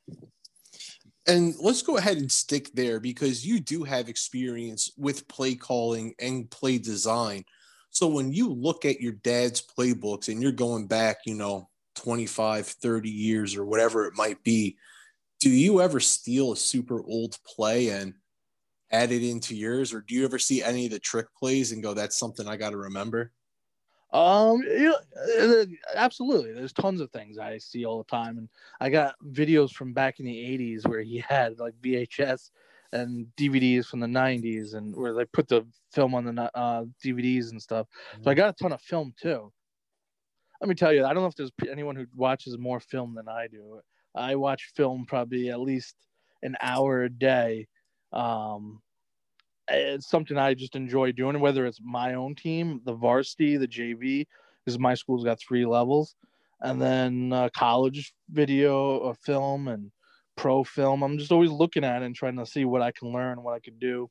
And 1.27 1.55
let's 1.59 1.81
go 1.81 1.97
ahead 1.97 2.17
and 2.17 2.31
stick 2.31 2.71
there 2.73 2.99
because 2.99 3.45
you 3.45 3.59
do 3.59 3.83
have 3.83 4.07
experience 4.07 4.91
with 4.97 5.27
play 5.27 5.55
calling 5.55 6.13
and 6.19 6.49
play 6.49 6.77
design. 6.77 7.43
So 7.89 8.07
when 8.07 8.31
you 8.31 8.53
look 8.53 8.85
at 8.85 9.01
your 9.01 9.13
dad's 9.13 9.61
playbooks 9.61 10.29
and 10.29 10.41
you're 10.41 10.51
going 10.51 10.87
back, 10.87 11.17
you 11.25 11.35
know, 11.35 11.69
25, 11.95 12.67
30 12.67 13.09
years 13.09 13.55
or 13.55 13.65
whatever 13.65 14.05
it 14.05 14.13
might 14.15 14.41
be, 14.43 14.77
do 15.39 15.49
you 15.49 15.81
ever 15.81 15.99
steal 15.99 16.53
a 16.53 16.57
super 16.57 17.03
old 17.03 17.37
play 17.45 17.89
and 17.89 18.13
add 18.91 19.11
it 19.11 19.23
into 19.23 19.55
yours? 19.55 19.93
Or 19.93 20.01
do 20.01 20.15
you 20.15 20.23
ever 20.23 20.39
see 20.39 20.63
any 20.63 20.85
of 20.85 20.91
the 20.91 20.99
trick 20.99 21.27
plays 21.37 21.71
and 21.71 21.83
go, 21.83 21.93
that's 21.93 22.17
something 22.17 22.47
I 22.47 22.55
got 22.55 22.69
to 22.69 22.77
remember? 22.77 23.31
Um, 24.13 24.61
you 24.61 24.93
know, 25.37 25.65
absolutely. 25.95 26.53
There's 26.53 26.73
tons 26.73 27.01
of 27.01 27.11
things 27.11 27.37
I 27.37 27.57
see 27.57 27.85
all 27.85 27.97
the 27.97 28.05
time, 28.05 28.37
and 28.37 28.49
I 28.79 28.89
got 28.89 29.15
videos 29.31 29.71
from 29.71 29.93
back 29.93 30.19
in 30.19 30.25
the 30.25 30.35
'80s 30.35 30.87
where 30.87 31.01
he 31.01 31.23
had 31.27 31.59
like 31.59 31.73
VHS 31.81 32.51
and 32.93 33.27
DVDs 33.37 33.85
from 33.85 33.99
the 33.99 34.07
90s 34.07 34.73
and 34.73 34.95
where 34.95 35.13
they 35.13 35.25
put 35.25 35.47
the 35.47 35.65
film 35.91 36.15
on 36.15 36.23
the 36.23 36.57
uh, 36.57 36.85
DVDs 37.03 37.51
and 37.51 37.61
stuff. 37.61 37.87
Mm-hmm. 38.13 38.23
So 38.23 38.31
I 38.31 38.33
got 38.33 38.49
a 38.49 38.53
ton 38.53 38.71
of 38.71 38.81
film 38.81 39.13
too. 39.21 39.51
Let 40.61 40.69
me 40.69 40.75
tell 40.75 40.93
you, 40.93 41.05
I 41.05 41.13
don't 41.13 41.21
know 41.21 41.27
if 41.27 41.35
there's 41.35 41.51
anyone 41.69 41.95
who 41.95 42.05
watches 42.15 42.57
more 42.57 42.79
film 42.79 43.13
than 43.13 43.27
I 43.27 43.47
do. 43.47 43.79
I 44.15 44.35
watch 44.35 44.71
film 44.75 45.05
probably 45.05 45.49
at 45.49 45.59
least 45.59 45.95
an 46.41 46.55
hour 46.61 47.03
a 47.03 47.09
day. 47.09 47.67
Um, 48.11 48.81
it's 49.69 50.07
something 50.07 50.37
I 50.37 50.53
just 50.53 50.75
enjoy 50.75 51.11
doing, 51.11 51.39
whether 51.39 51.65
it's 51.65 51.79
my 51.83 52.13
own 52.13 52.35
team, 52.35 52.81
the 52.85 52.93
varsity, 52.93 53.57
the 53.57 53.67
JV, 53.67 54.25
because 54.63 54.79
my 54.79 54.93
school's 54.93 55.23
got 55.23 55.39
three 55.39 55.65
levels, 55.65 56.15
and 56.61 56.81
then 56.81 57.33
uh, 57.33 57.49
college 57.55 58.13
video, 58.29 58.97
or 58.97 59.15
film, 59.15 59.67
and 59.67 59.91
pro 60.35 60.63
film. 60.63 61.03
I'm 61.03 61.17
just 61.17 61.31
always 61.31 61.51
looking 61.51 61.83
at 61.83 62.01
it 62.01 62.05
and 62.05 62.15
trying 62.15 62.37
to 62.37 62.45
see 62.45 62.65
what 62.65 62.81
I 62.81 62.91
can 62.91 63.11
learn, 63.11 63.43
what 63.43 63.53
I 63.53 63.59
could 63.59 63.79
do, 63.79 64.09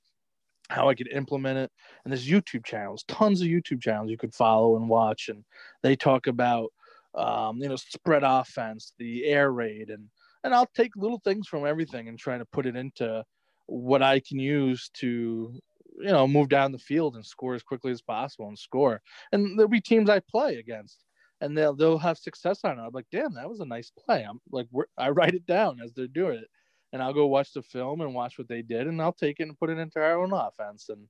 how 0.68 0.88
I 0.88 0.94
could 0.94 1.08
implement 1.08 1.58
it. 1.58 1.70
And 2.04 2.12
there's 2.12 2.28
YouTube 2.28 2.64
channels, 2.64 3.04
tons 3.08 3.40
of 3.40 3.48
YouTube 3.48 3.80
channels 3.80 4.10
you 4.10 4.18
could 4.18 4.34
follow 4.34 4.76
and 4.76 4.88
watch, 4.88 5.28
and 5.28 5.44
they 5.82 5.96
talk 5.96 6.26
about 6.26 6.70
um, 7.14 7.58
you 7.58 7.68
know 7.68 7.76
spread 7.76 8.22
offense, 8.24 8.92
the 8.98 9.24
air 9.24 9.50
raid, 9.52 9.90
and 9.90 10.08
and 10.44 10.54
I'll 10.54 10.68
take 10.76 10.94
little 10.96 11.20
things 11.24 11.48
from 11.48 11.66
everything 11.66 12.08
and 12.08 12.18
try 12.18 12.36
to 12.36 12.44
put 12.44 12.66
it 12.66 12.76
into 12.76 13.24
what 13.66 14.02
I 14.02 14.20
can 14.20 14.38
use 14.38 14.90
to 14.94 15.58
you 15.98 16.12
know 16.12 16.26
move 16.26 16.48
down 16.48 16.72
the 16.72 16.78
field 16.78 17.14
and 17.14 17.24
score 17.24 17.54
as 17.54 17.62
quickly 17.62 17.92
as 17.92 18.02
possible 18.02 18.48
and 18.48 18.58
score. 18.58 19.00
And 19.32 19.58
there'll 19.58 19.68
be 19.70 19.80
teams 19.80 20.10
I 20.10 20.20
play 20.20 20.56
against, 20.56 21.04
and 21.40 21.56
they'll 21.56 21.74
they'll 21.74 21.98
have 21.98 22.18
success 22.18 22.60
on 22.64 22.78
it. 22.78 22.82
I'm 22.82 22.92
like, 22.92 23.06
damn, 23.10 23.34
that 23.34 23.48
was 23.48 23.60
a 23.60 23.66
nice 23.66 23.90
play. 23.90 24.22
I'm 24.28 24.40
like, 24.50 24.68
I 24.98 25.10
write 25.10 25.34
it 25.34 25.46
down 25.46 25.80
as 25.82 25.92
they're 25.92 26.06
doing 26.06 26.38
it, 26.38 26.48
and 26.92 27.02
I'll 27.02 27.14
go 27.14 27.26
watch 27.26 27.52
the 27.52 27.62
film 27.62 28.00
and 28.00 28.14
watch 28.14 28.38
what 28.38 28.48
they 28.48 28.62
did, 28.62 28.86
and 28.86 29.00
I'll 29.00 29.12
take 29.12 29.40
it 29.40 29.44
and 29.44 29.58
put 29.58 29.70
it 29.70 29.78
into 29.78 30.00
our 30.00 30.22
own 30.22 30.32
offense 30.32 30.88
and 30.88 31.06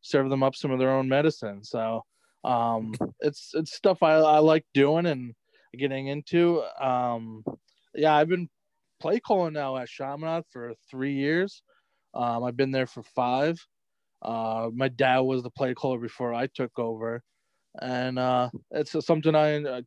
serve 0.00 0.30
them 0.30 0.42
up 0.42 0.54
some 0.54 0.70
of 0.70 0.78
their 0.78 0.90
own 0.90 1.08
medicine. 1.08 1.64
So 1.64 2.04
um, 2.44 2.94
it's 3.20 3.52
it's 3.54 3.74
stuff 3.74 4.02
I, 4.02 4.14
I 4.14 4.38
like 4.38 4.64
doing 4.74 5.06
and 5.06 5.34
getting 5.76 6.08
into. 6.08 6.62
Um, 6.80 7.44
yeah, 7.94 8.14
I've 8.14 8.28
been 8.28 8.48
play 9.00 9.20
calling 9.20 9.54
now 9.54 9.76
at 9.76 9.88
Chaminade 9.88 10.44
for 10.50 10.74
three 10.90 11.14
years. 11.14 11.62
Um, 12.14 12.44
I've 12.44 12.56
been 12.56 12.70
there 12.70 12.86
for 12.86 13.02
five. 13.02 13.58
Uh, 14.22 14.70
my 14.74 14.88
dad 14.88 15.20
was 15.20 15.42
the 15.42 15.50
play 15.50 15.74
caller 15.74 15.98
before 15.98 16.34
I 16.34 16.48
took 16.48 16.78
over, 16.78 17.22
and 17.80 18.18
uh, 18.18 18.50
it's 18.72 18.94
something 19.06 19.34
I, 19.34 19.58
I 19.58 19.82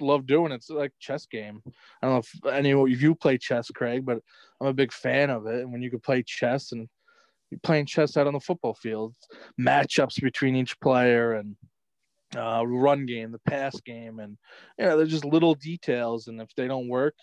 love 0.00 0.26
doing. 0.26 0.52
It's 0.52 0.68
like 0.70 0.92
chess 1.00 1.26
game. 1.26 1.62
I 1.66 2.06
don't 2.06 2.14
know 2.14 2.18
if 2.18 2.54
any 2.54 2.72
of 2.72 2.88
you 2.88 3.14
play 3.14 3.38
chess, 3.38 3.70
Craig, 3.70 4.04
but 4.04 4.18
I'm 4.60 4.68
a 4.68 4.74
big 4.74 4.92
fan 4.92 5.30
of 5.30 5.46
it. 5.46 5.62
And 5.62 5.72
when 5.72 5.82
you 5.82 5.90
could 5.90 6.02
play 6.02 6.22
chess 6.22 6.72
and 6.72 6.88
you're 7.50 7.60
playing 7.62 7.86
chess 7.86 8.16
out 8.16 8.26
on 8.26 8.34
the 8.34 8.40
football 8.40 8.74
field, 8.74 9.14
matchups 9.58 10.20
between 10.20 10.56
each 10.56 10.78
player 10.80 11.34
and 11.34 11.56
uh, 12.36 12.64
run 12.66 13.06
game, 13.06 13.32
the 13.32 13.40
pass 13.40 13.80
game, 13.80 14.20
and 14.20 14.36
you 14.78 14.84
know, 14.84 14.96
there's 14.96 15.10
just 15.10 15.24
little 15.24 15.54
details. 15.54 16.28
And 16.28 16.40
if 16.40 16.54
they 16.56 16.68
don't 16.68 16.88
work, 16.88 17.14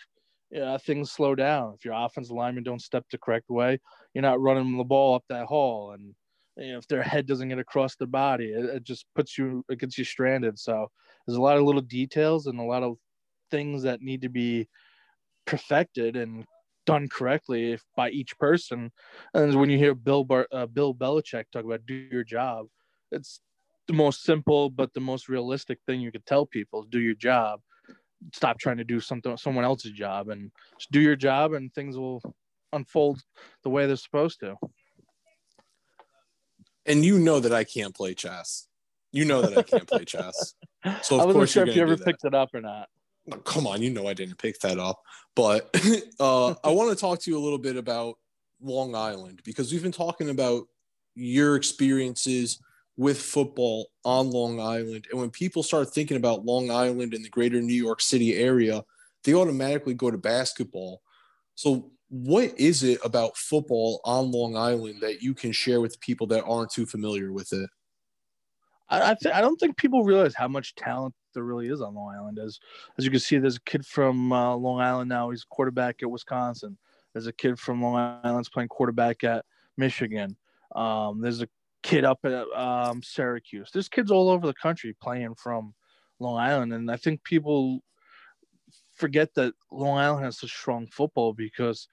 yeah, 0.52 0.78
things 0.78 1.12
slow 1.12 1.36
down. 1.36 1.74
If 1.76 1.84
your 1.84 1.94
offensive 1.96 2.36
linemen 2.36 2.64
don't 2.64 2.82
step 2.82 3.06
the 3.12 3.18
correct 3.18 3.50
way, 3.50 3.80
you're 4.14 4.22
not 4.22 4.42
running 4.42 4.78
the 4.78 4.84
ball 4.84 5.16
up 5.16 5.24
that 5.30 5.46
hole. 5.46 5.92
And 5.92 6.14
you 6.58 6.72
know, 6.72 6.78
if 6.78 6.88
their 6.88 7.04
head 7.04 7.28
doesn't 7.28 7.50
get 7.50 7.60
across 7.60 7.96
the 7.96 8.08
body, 8.08 8.48
it, 8.52 8.66
it, 8.66 8.84
just 8.84 9.06
puts 9.16 9.38
you, 9.38 9.64
it 9.70 9.80
gets 9.80 9.98
you 9.98 10.06
stranded. 10.06 10.58
So 10.58 10.88
there's 11.26 11.38
a 11.38 11.42
lot 11.42 11.58
of 11.58 11.64
little 11.64 11.82
details 11.82 12.48
and 12.48 12.60
a 12.60 12.64
lot 12.64 12.84
of 12.84 12.96
things 13.52 13.84
that 13.84 14.02
need 14.02 14.22
to 14.22 14.30
be 14.30 14.68
perfected 15.46 16.16
and 16.16 16.46
done 16.86 17.10
correctly 17.10 17.74
if, 17.74 17.84
by 17.96 18.10
each 18.10 18.38
person. 18.40 18.92
And 19.34 19.54
when 19.56 19.70
you 19.70 19.78
hear 19.78 19.94
Bill 19.94 20.24
Bar, 20.24 20.48
uh, 20.52 20.66
Bill 20.66 20.96
Belichick 20.96 21.46
talk 21.52 21.66
about 21.66 21.86
do 21.86 21.94
your 21.94 22.24
job, 22.24 22.68
it's 23.12 23.42
the 23.88 23.94
most 23.94 24.24
simple 24.24 24.70
but 24.70 24.94
the 24.94 25.00
most 25.00 25.30
realistic 25.30 25.80
thing 25.86 26.02
you 26.02 26.12
could 26.12 26.26
tell 26.26 26.46
people: 26.46 26.84
do 26.84 27.00
your 27.00 27.16
job 27.16 27.60
stop 28.34 28.60
trying 28.60 28.78
to 28.78 28.84
do 28.84 29.00
something 29.00 29.36
someone 29.38 29.64
else's 29.64 29.92
job 29.92 30.30
and 30.30 30.52
just 30.78 30.92
do 30.92 31.00
your 31.00 31.16
job 31.16 31.54
and 31.54 31.74
things 31.74 31.98
will 31.98 32.22
unfold 32.74 33.22
the 33.64 33.70
way 33.70 33.86
they're 33.86 33.96
supposed 33.96 34.40
to. 34.40 34.56
And 36.86 37.04
you 37.04 37.20
know 37.20 37.40
that 37.40 37.54
i 37.54 37.64
can't 37.64 37.96
play 37.96 38.14
chess. 38.14 38.68
You 39.12 39.26
know 39.26 39.42
that 39.42 39.58
i 39.58 39.64
can't 39.64 39.88
play 39.88 40.06
chess. 40.06 40.56
So 41.02 41.16
of 41.16 41.22
I 41.22 41.26
wasn't 41.26 41.50
sure 41.50 41.68
if 41.68 41.76
you 41.76 41.82
ever 41.82 41.98
picked 41.98 42.26
it 42.26 42.34
up 42.34 42.50
or 42.54 42.62
not. 42.62 42.88
Oh, 43.32 43.38
come 43.38 43.68
on. 43.68 43.82
You 43.82 43.90
know 43.90 44.08
i 44.08 44.14
didn't 44.14 44.38
pick 44.38 44.60
that 44.60 44.80
up. 44.80 45.02
But 45.36 45.70
uh, 46.20 46.56
i 46.64 46.70
want 46.70 46.90
to 46.90 46.96
talk 47.02 47.22
to 47.22 47.32
you 47.32 47.38
a 47.38 47.44
little 47.44 47.60
bit 47.60 47.78
about 47.78 48.16
long 48.62 48.96
island 48.96 49.42
because 49.44 49.72
we've 49.72 49.84
been 49.84 49.92
talking 49.92 50.30
about 50.30 50.68
your 51.16 51.56
experiences 51.56 52.60
with 52.98 53.22
football 53.22 53.92
on 54.04 54.32
Long 54.32 54.60
Island. 54.60 55.08
And 55.12 55.20
when 55.20 55.30
people 55.30 55.64
start 55.64 55.94
thinking 55.94 56.18
about 56.18 56.46
Long 56.46 56.72
Island 56.72 57.14
and 57.14 57.24
the 57.24 57.30
greater 57.30 57.62
New 57.62 57.74
York 57.74 58.02
City 58.02 58.36
area, 58.36 58.84
they 59.24 59.36
automatically 59.36 59.94
go 59.94 60.10
to 60.12 60.18
basketball. 60.18 61.02
So, 61.56 61.92
what 62.10 62.58
is 62.58 62.84
it 62.84 63.00
about 63.04 63.38
football 63.38 64.00
on 64.06 64.32
Long 64.32 64.56
Island 64.56 65.02
that 65.02 65.22
you 65.22 65.34
can 65.34 65.52
share 65.52 65.82
with 65.82 66.00
people 66.00 66.26
that 66.28 66.44
aren't 66.46 66.72
too 66.72 66.86
familiar 66.86 67.34
with 67.34 67.52
it? 67.52 67.70
I, 68.90 69.16
th- 69.22 69.36
I 69.36 69.42
don't 69.42 69.58
think 69.58 69.76
people 69.76 70.06
realize 70.06 70.34
how 70.34 70.48
much 70.48 70.74
talent 70.76 71.14
there 71.34 71.44
really 71.44 71.68
is 71.68 71.82
on 71.82 71.94
Long 71.94 72.16
Island. 72.16 72.40
As 72.40 72.58
as 72.98 73.04
you 73.04 73.12
can 73.12 73.20
see, 73.20 73.38
there's 73.38 73.58
a 73.58 73.62
kid 73.62 73.86
from 73.86 74.32
uh, 74.32 74.56
Long 74.56 74.80
Island 74.80 75.10
now. 75.10 75.30
He's 75.30 75.44
quarterback 75.44 76.02
at 76.02 76.10
Wisconsin. 76.10 76.78
There's 77.14 77.28
a 77.28 77.34
kid 77.34 77.60
from 77.60 77.82
Long 77.82 78.20
Island 78.24 78.48
playing 78.54 78.70
quarterback 78.70 79.26
at 79.26 79.44
Michigan. 79.76 80.38
Um, 80.74 81.20
there's 81.20 81.42
a 81.42 81.50
kid 81.84 82.06
up 82.06 82.20
at 82.24 82.46
um, 82.56 83.02
Syracuse. 83.04 83.70
There's 83.72 83.90
kids 83.90 84.12
all 84.12 84.30
over 84.30 84.48
the 84.48 84.54
country 84.54 84.96
playing 85.02 85.36
from 85.36 85.74
Long 86.20 86.38
Island, 86.38 86.74
and 86.74 86.90
I 86.90 86.98
think 86.98 87.24
people 87.24 87.82
forget 88.94 89.34
that 89.36 89.54
Long 89.72 89.98
Island 89.98 90.26
has 90.26 90.40
such 90.40 90.50
strong 90.50 90.88
football 90.88 91.34
because 91.34 91.88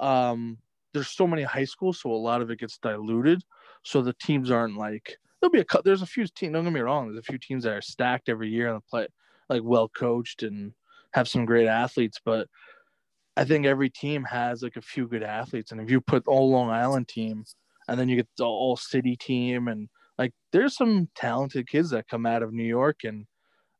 um, 0.00 0.58
there's 0.92 1.08
so 1.08 1.26
many 1.26 1.42
high 1.42 1.64
schools, 1.64 2.00
so 2.00 2.10
a 2.10 2.14
lot 2.14 2.42
of 2.42 2.50
it 2.50 2.58
gets 2.58 2.78
diluted. 2.78 3.42
So 3.82 4.02
the 4.02 4.14
teams 4.14 4.50
aren't 4.50 4.76
like 4.76 5.16
there'll 5.40 5.52
be 5.52 5.60
a 5.60 5.82
there's 5.84 6.02
a 6.02 6.06
few 6.06 6.26
teams. 6.26 6.52
Don't 6.52 6.64
get 6.64 6.72
me 6.72 6.80
wrong. 6.80 7.06
There's 7.06 7.18
a 7.18 7.30
few 7.30 7.38
teams 7.38 7.64
that 7.64 7.72
are 7.72 7.82
stacked 7.82 8.28
every 8.28 8.48
year 8.48 8.72
and 8.72 8.84
play 8.86 9.06
like 9.48 9.62
well 9.64 9.88
coached 9.88 10.42
and 10.42 10.72
have 11.12 11.28
some 11.28 11.44
great 11.44 11.66
athletes, 11.66 12.20
but 12.24 12.46
I 13.36 13.44
think 13.44 13.66
every 13.66 13.90
team 13.90 14.24
has 14.24 14.62
like 14.62 14.76
a 14.76 14.82
few 14.82 15.08
good 15.08 15.22
athletes, 15.22 15.72
and 15.72 15.80
if 15.80 15.90
you 15.90 16.00
put 16.00 16.26
all 16.26 16.50
Long 16.50 16.70
Island 16.70 17.08
team 17.08 17.44
and 17.90 17.98
then 17.98 18.08
you 18.08 18.16
get 18.16 18.28
the 18.38 18.44
all 18.44 18.76
city 18.76 19.16
team 19.16 19.68
and 19.68 19.88
like 20.16 20.32
there's 20.52 20.76
some 20.76 21.08
talented 21.16 21.68
kids 21.68 21.90
that 21.90 22.08
come 22.08 22.24
out 22.24 22.42
of 22.42 22.52
New 22.52 22.64
York 22.64 23.00
and 23.04 23.26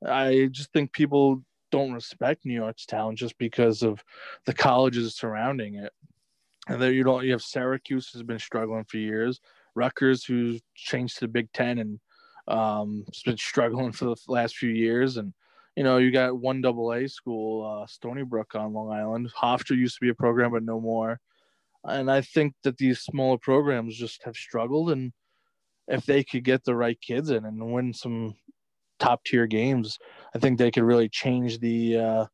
I 0.06 0.48
just 0.50 0.72
think 0.72 0.92
people 0.92 1.42
don't 1.70 1.92
respect 1.92 2.44
New 2.44 2.54
York's 2.54 2.86
talent 2.86 3.18
just 3.18 3.38
because 3.38 3.82
of 3.82 4.02
the 4.46 4.52
colleges 4.52 5.14
surrounding 5.14 5.76
it. 5.76 5.92
And 6.68 6.82
there 6.82 6.92
you 6.92 7.04
don't 7.04 7.24
you 7.24 7.32
have 7.32 7.42
Syracuse 7.42 8.10
has 8.12 8.22
been 8.22 8.38
struggling 8.38 8.84
for 8.84 8.96
years, 8.96 9.40
Rutgers 9.76 10.24
who's 10.24 10.60
changed 10.74 11.14
to 11.16 11.20
the 11.22 11.28
Big 11.28 11.52
Ten 11.52 11.78
and 11.78 12.00
um, 12.48 13.04
has 13.12 13.22
been 13.22 13.36
struggling 13.36 13.92
for 13.92 14.06
the 14.06 14.16
last 14.26 14.56
few 14.56 14.70
years, 14.70 15.16
and 15.16 15.32
you 15.76 15.84
know 15.84 15.98
you 15.98 16.10
got 16.10 16.36
one 16.36 16.60
double 16.60 16.92
A 16.92 17.08
school, 17.08 17.64
uh, 17.64 17.86
Stony 17.86 18.24
Brook 18.24 18.54
on 18.54 18.72
Long 18.72 18.90
Island. 18.90 19.30
Hofstra 19.36 19.76
used 19.76 19.96
to 19.96 20.00
be 20.00 20.10
a 20.10 20.14
program, 20.14 20.50
but 20.50 20.62
no 20.62 20.80
more 20.80 21.20
and 21.84 22.10
I 22.10 22.20
think 22.20 22.54
that 22.62 22.76
these 22.76 23.00
smaller 23.00 23.38
programs 23.38 23.96
just 23.96 24.22
have 24.24 24.36
struggled. 24.36 24.90
And 24.90 25.12
if 25.88 26.04
they 26.06 26.22
could 26.22 26.44
get 26.44 26.64
the 26.64 26.74
right 26.74 27.00
kids 27.00 27.30
in 27.30 27.44
and 27.44 27.72
win 27.72 27.92
some 27.92 28.34
top 28.98 29.24
tier 29.24 29.46
games, 29.46 29.98
I 30.34 30.38
think 30.38 30.58
they 30.58 30.70
could 30.70 30.82
really 30.82 31.08
change 31.08 31.58
the 31.58 31.98
uh, 31.98 32.26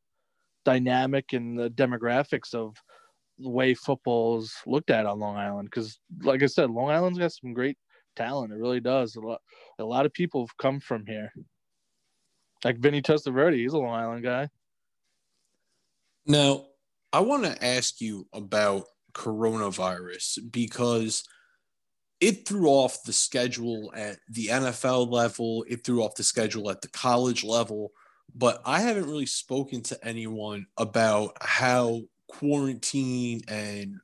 dynamic 0.65 1.33
and 1.33 1.59
the 1.59 1.71
demographics 1.71 2.55
of 2.55 2.77
the 3.39 3.51
way 3.51 3.75
football 3.75 4.39
is 4.39 4.55
looked 4.67 4.91
at 4.91 5.07
on 5.07 5.21
Long 5.21 5.37
Island. 5.37 5.69
Because, 5.71 5.99
like 6.23 6.43
I 6.43 6.47
said, 6.47 6.71
Long 6.71 6.91
Island's 6.91 7.19
got 7.19 7.33
some 7.33 7.53
great 7.53 7.79
talent. 8.17 8.53
It 8.53 8.57
really 8.57 8.81
does. 8.81 9.15
A 9.17 9.21
lot, 9.21 9.41
a 9.79 9.85
lot 9.85 10.07
of 10.07 10.13
people 10.13 10.43
have 10.43 10.57
come 10.57 10.81
from 10.81 11.07
here. 11.07 11.33
Like 12.65 12.79
Vinny 12.79 13.03
Testaverde, 13.03 13.61
he's 13.61 13.75
a 13.75 13.79
Long 13.79 13.95
Island 13.95 14.25
guy. 14.25 14.49
Now, 16.27 16.65
I 17.13 17.21
want 17.21 17.45
to 17.45 17.65
ask 17.65 18.01
you 18.01 18.27
about 18.33 18.87
coronavirus 19.17 20.53
because 20.53 21.25
it 22.21 22.47
threw 22.47 22.69
off 22.69 23.03
the 23.05 23.13
schedule 23.13 23.93
at 23.95 24.19
the 24.29 24.49
NFL 24.49 25.11
level, 25.11 25.65
it 25.69 25.85
threw 25.85 26.03
off 26.03 26.15
the 26.15 26.23
schedule 26.23 26.71
at 26.71 26.83
the 26.83 26.89
college 26.89 27.43
level, 27.43 27.93
but 28.35 28.61
I 28.65 28.81
haven't 28.81 29.09
really 29.09 29.27
spoken 29.27 29.83
to 29.85 30.07
anyone 30.07 30.67
about 30.77 31.37
how 31.41 32.03
quarantine 32.29 33.41
and 33.49 33.97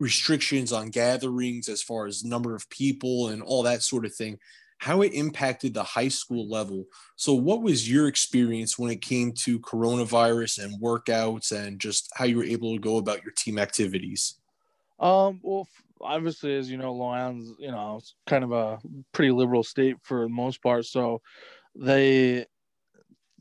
restrictions 0.00 0.72
on 0.72 0.90
gatherings 0.90 1.68
as 1.68 1.82
far 1.82 2.06
as 2.06 2.24
number 2.24 2.54
of 2.54 2.68
people 2.70 3.28
and 3.28 3.42
all 3.42 3.62
that 3.62 3.82
sort 3.82 4.04
of 4.04 4.14
thing 4.14 4.38
how 4.78 5.02
it 5.02 5.14
impacted 5.14 5.72
the 5.72 5.82
high 5.82 6.08
school 6.08 6.48
level. 6.48 6.84
So, 7.16 7.34
what 7.34 7.62
was 7.62 7.90
your 7.90 8.08
experience 8.08 8.78
when 8.78 8.90
it 8.90 9.00
came 9.00 9.32
to 9.32 9.58
coronavirus 9.60 10.64
and 10.64 10.80
workouts 10.80 11.52
and 11.52 11.80
just 11.80 12.10
how 12.14 12.24
you 12.24 12.36
were 12.36 12.44
able 12.44 12.74
to 12.74 12.80
go 12.80 12.98
about 12.98 13.22
your 13.22 13.32
team 13.32 13.58
activities? 13.58 14.34
Um, 14.98 15.40
well, 15.42 15.68
obviously, 16.00 16.54
as 16.54 16.70
you 16.70 16.76
know, 16.76 16.92
Long 16.92 17.14
Island's 17.14 17.52
you 17.58 17.70
know 17.70 18.00
kind 18.26 18.44
of 18.44 18.52
a 18.52 18.78
pretty 19.12 19.32
liberal 19.32 19.62
state 19.62 19.96
for 20.02 20.22
the 20.22 20.28
most 20.28 20.62
part. 20.62 20.84
So 20.86 21.20
they 21.74 22.46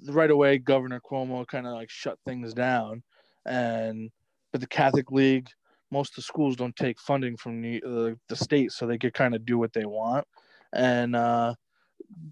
right 0.06 0.32
away, 0.32 0.58
Governor 0.58 1.00
Cuomo 1.00 1.46
kind 1.48 1.68
of 1.68 1.74
like 1.74 1.90
shut 1.90 2.18
things 2.26 2.54
down, 2.54 3.04
and 3.46 4.10
but 4.52 4.62
the 4.62 4.68
Catholic 4.68 5.12
League, 5.12 5.50
most 5.92 6.12
of 6.12 6.16
the 6.18 6.22
schools 6.22 6.56
don't 6.56 6.76
take 6.76 7.00
funding 7.00 7.38
from 7.38 7.62
the 7.62 7.84
uh, 7.84 8.16
the 8.30 8.36
state, 8.36 8.72
so 8.72 8.86
they 8.86 8.98
could 8.98 9.14
kind 9.14 9.36
of 9.36 9.46
do 9.46 9.58
what 9.58 9.74
they 9.74 9.86
want, 9.86 10.26
and 10.74 11.16
uh, 11.16 11.56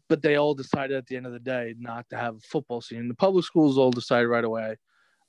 but 0.09 0.21
they 0.21 0.35
all 0.35 0.53
decided 0.53 0.97
at 0.97 1.07
the 1.07 1.15
end 1.15 1.25
of 1.25 1.31
the 1.31 1.39
day 1.39 1.73
not 1.79 2.05
to 2.09 2.17
have 2.17 2.35
a 2.35 2.39
football 2.39 2.81
season. 2.81 3.07
The 3.07 3.15
public 3.15 3.45
schools 3.45 3.77
all 3.77 3.91
decided 3.91 4.27
right 4.27 4.43
away 4.43 4.75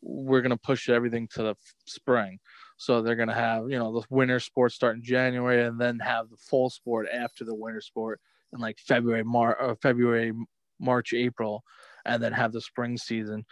we're 0.03 0.41
going 0.41 0.51
to 0.51 0.57
push 0.57 0.89
everything 0.89 1.29
to 1.29 1.43
the 1.43 1.55
spring. 1.87 2.39
So 2.77 3.01
they're 3.01 3.17
going 3.17 3.29
to 3.29 3.35
have, 3.35 3.71
you 3.71 3.79
know, 3.79 4.01
the 4.01 4.07
winter 4.11 4.41
sports 4.41 4.75
start 4.75 4.97
in 4.97 5.03
January 5.03 5.65
and 5.65 5.81
then 5.81 5.99
have 6.01 6.29
the 6.29 6.37
fall 6.37 6.69
sport 6.69 7.07
after 7.13 7.45
the 7.45 7.55
winter 7.55 7.81
sport 7.81 8.21
in 8.53 8.61
like 8.61 8.79
February, 8.79 9.23
March, 9.23 9.57
or 9.61 9.77
February, 9.77 10.33
March, 10.81 11.13
April, 11.15 11.63
and 12.05 12.23
then 12.23 12.33
have 12.33 12.53
the 12.53 12.61
spring 12.61 12.99
season. 12.99 13.45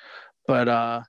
But 0.48 0.68
uh, 0.68 1.02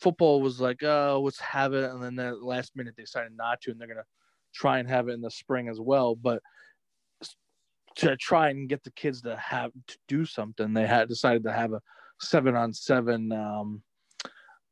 football 0.00 0.40
was 0.40 0.60
like, 0.60 0.82
oh, 0.82 1.20
let's 1.22 1.40
have 1.40 1.74
it. 1.74 1.90
And 1.90 2.02
then 2.02 2.16
the 2.16 2.34
last 2.34 2.74
minute 2.74 2.94
they 2.96 3.02
decided 3.02 3.32
not 3.36 3.60
to, 3.62 3.70
and 3.70 3.80
they're 3.80 3.88
going 3.88 3.98
to 3.98 4.04
try 4.54 4.78
and 4.78 4.88
have 4.88 5.08
it 5.08 5.12
in 5.12 5.20
the 5.20 5.30
spring 5.30 5.68
as 5.68 5.78
well. 5.78 6.14
But 6.14 6.40
to 7.96 8.16
try 8.16 8.50
and 8.50 8.68
get 8.68 8.84
the 8.84 8.90
kids 8.90 9.22
to 9.22 9.36
have 9.36 9.72
to 9.86 9.98
do 10.08 10.24
something, 10.24 10.72
they 10.72 10.86
had 10.86 11.08
decided 11.08 11.44
to 11.44 11.52
have 11.52 11.72
a 11.72 11.80
seven 12.20 12.54
on 12.54 12.72
seven 12.72 13.32
um, 13.32 13.82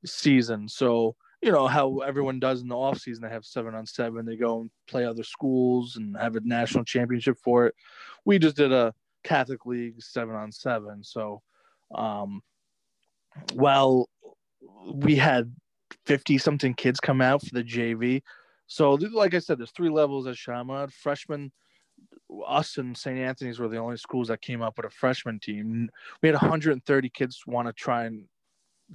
season. 0.05 0.69
So 0.69 1.17
you 1.43 1.53
know 1.53 1.67
how 1.67 1.99
everyone 1.99 2.39
does 2.39 2.63
in 2.63 2.69
the 2.69 2.77
off 2.77 2.99
season. 2.99 3.23
They 3.23 3.31
have 3.31 3.45
seven 3.45 3.75
on 3.75 3.87
seven. 3.87 4.25
They 4.25 4.37
go 4.37 4.63
and 4.63 4.71
play 4.89 5.05
other 5.05 5.23
schools 5.23 5.97
and 5.97 6.17
have 6.17 6.37
a 6.37 6.41
national 6.41 6.85
championship 6.85 7.37
for 7.43 7.67
it. 7.67 7.75
We 8.25 8.39
just 8.39 8.57
did 8.57 8.73
a 8.73 8.95
Catholic 9.25 9.67
League 9.67 10.03
seven 10.03 10.35
on 10.35 10.53
seven. 10.53 11.05
So, 11.05 11.43
um, 11.95 12.41
well, 13.55 14.09
we 14.95 15.17
had 15.17 15.55
fifty 16.07 16.39
something 16.39 16.73
kids 16.73 17.01
come 17.01 17.21
out 17.21 17.43
for 17.43 17.55
the 17.55 17.65
JV. 17.65 18.23
So, 18.67 18.93
like 18.95 19.35
I 19.35 19.39
said, 19.39 19.59
there's 19.59 19.71
three 19.73 19.91
levels 19.91 20.27
at 20.27 20.37
Chaminade. 20.37 20.93
Freshman, 20.93 21.53
us 22.47 22.79
and 22.79 22.97
St. 22.97 23.19
Anthony's 23.19 23.59
were 23.59 23.69
the 23.69 23.79
only 23.79 23.97
schools 23.97 24.29
that 24.29 24.43
came 24.43 24.63
up 24.63 24.77
with 24.77 24.87
a 24.87 24.91
freshman 24.91 25.39
team. 25.41 25.89
We 26.23 26.29
had 26.29 26.35
130 26.35 27.09
kids 27.11 27.43
want 27.47 27.69
to 27.69 27.73
try 27.73 28.05
and 28.05 28.25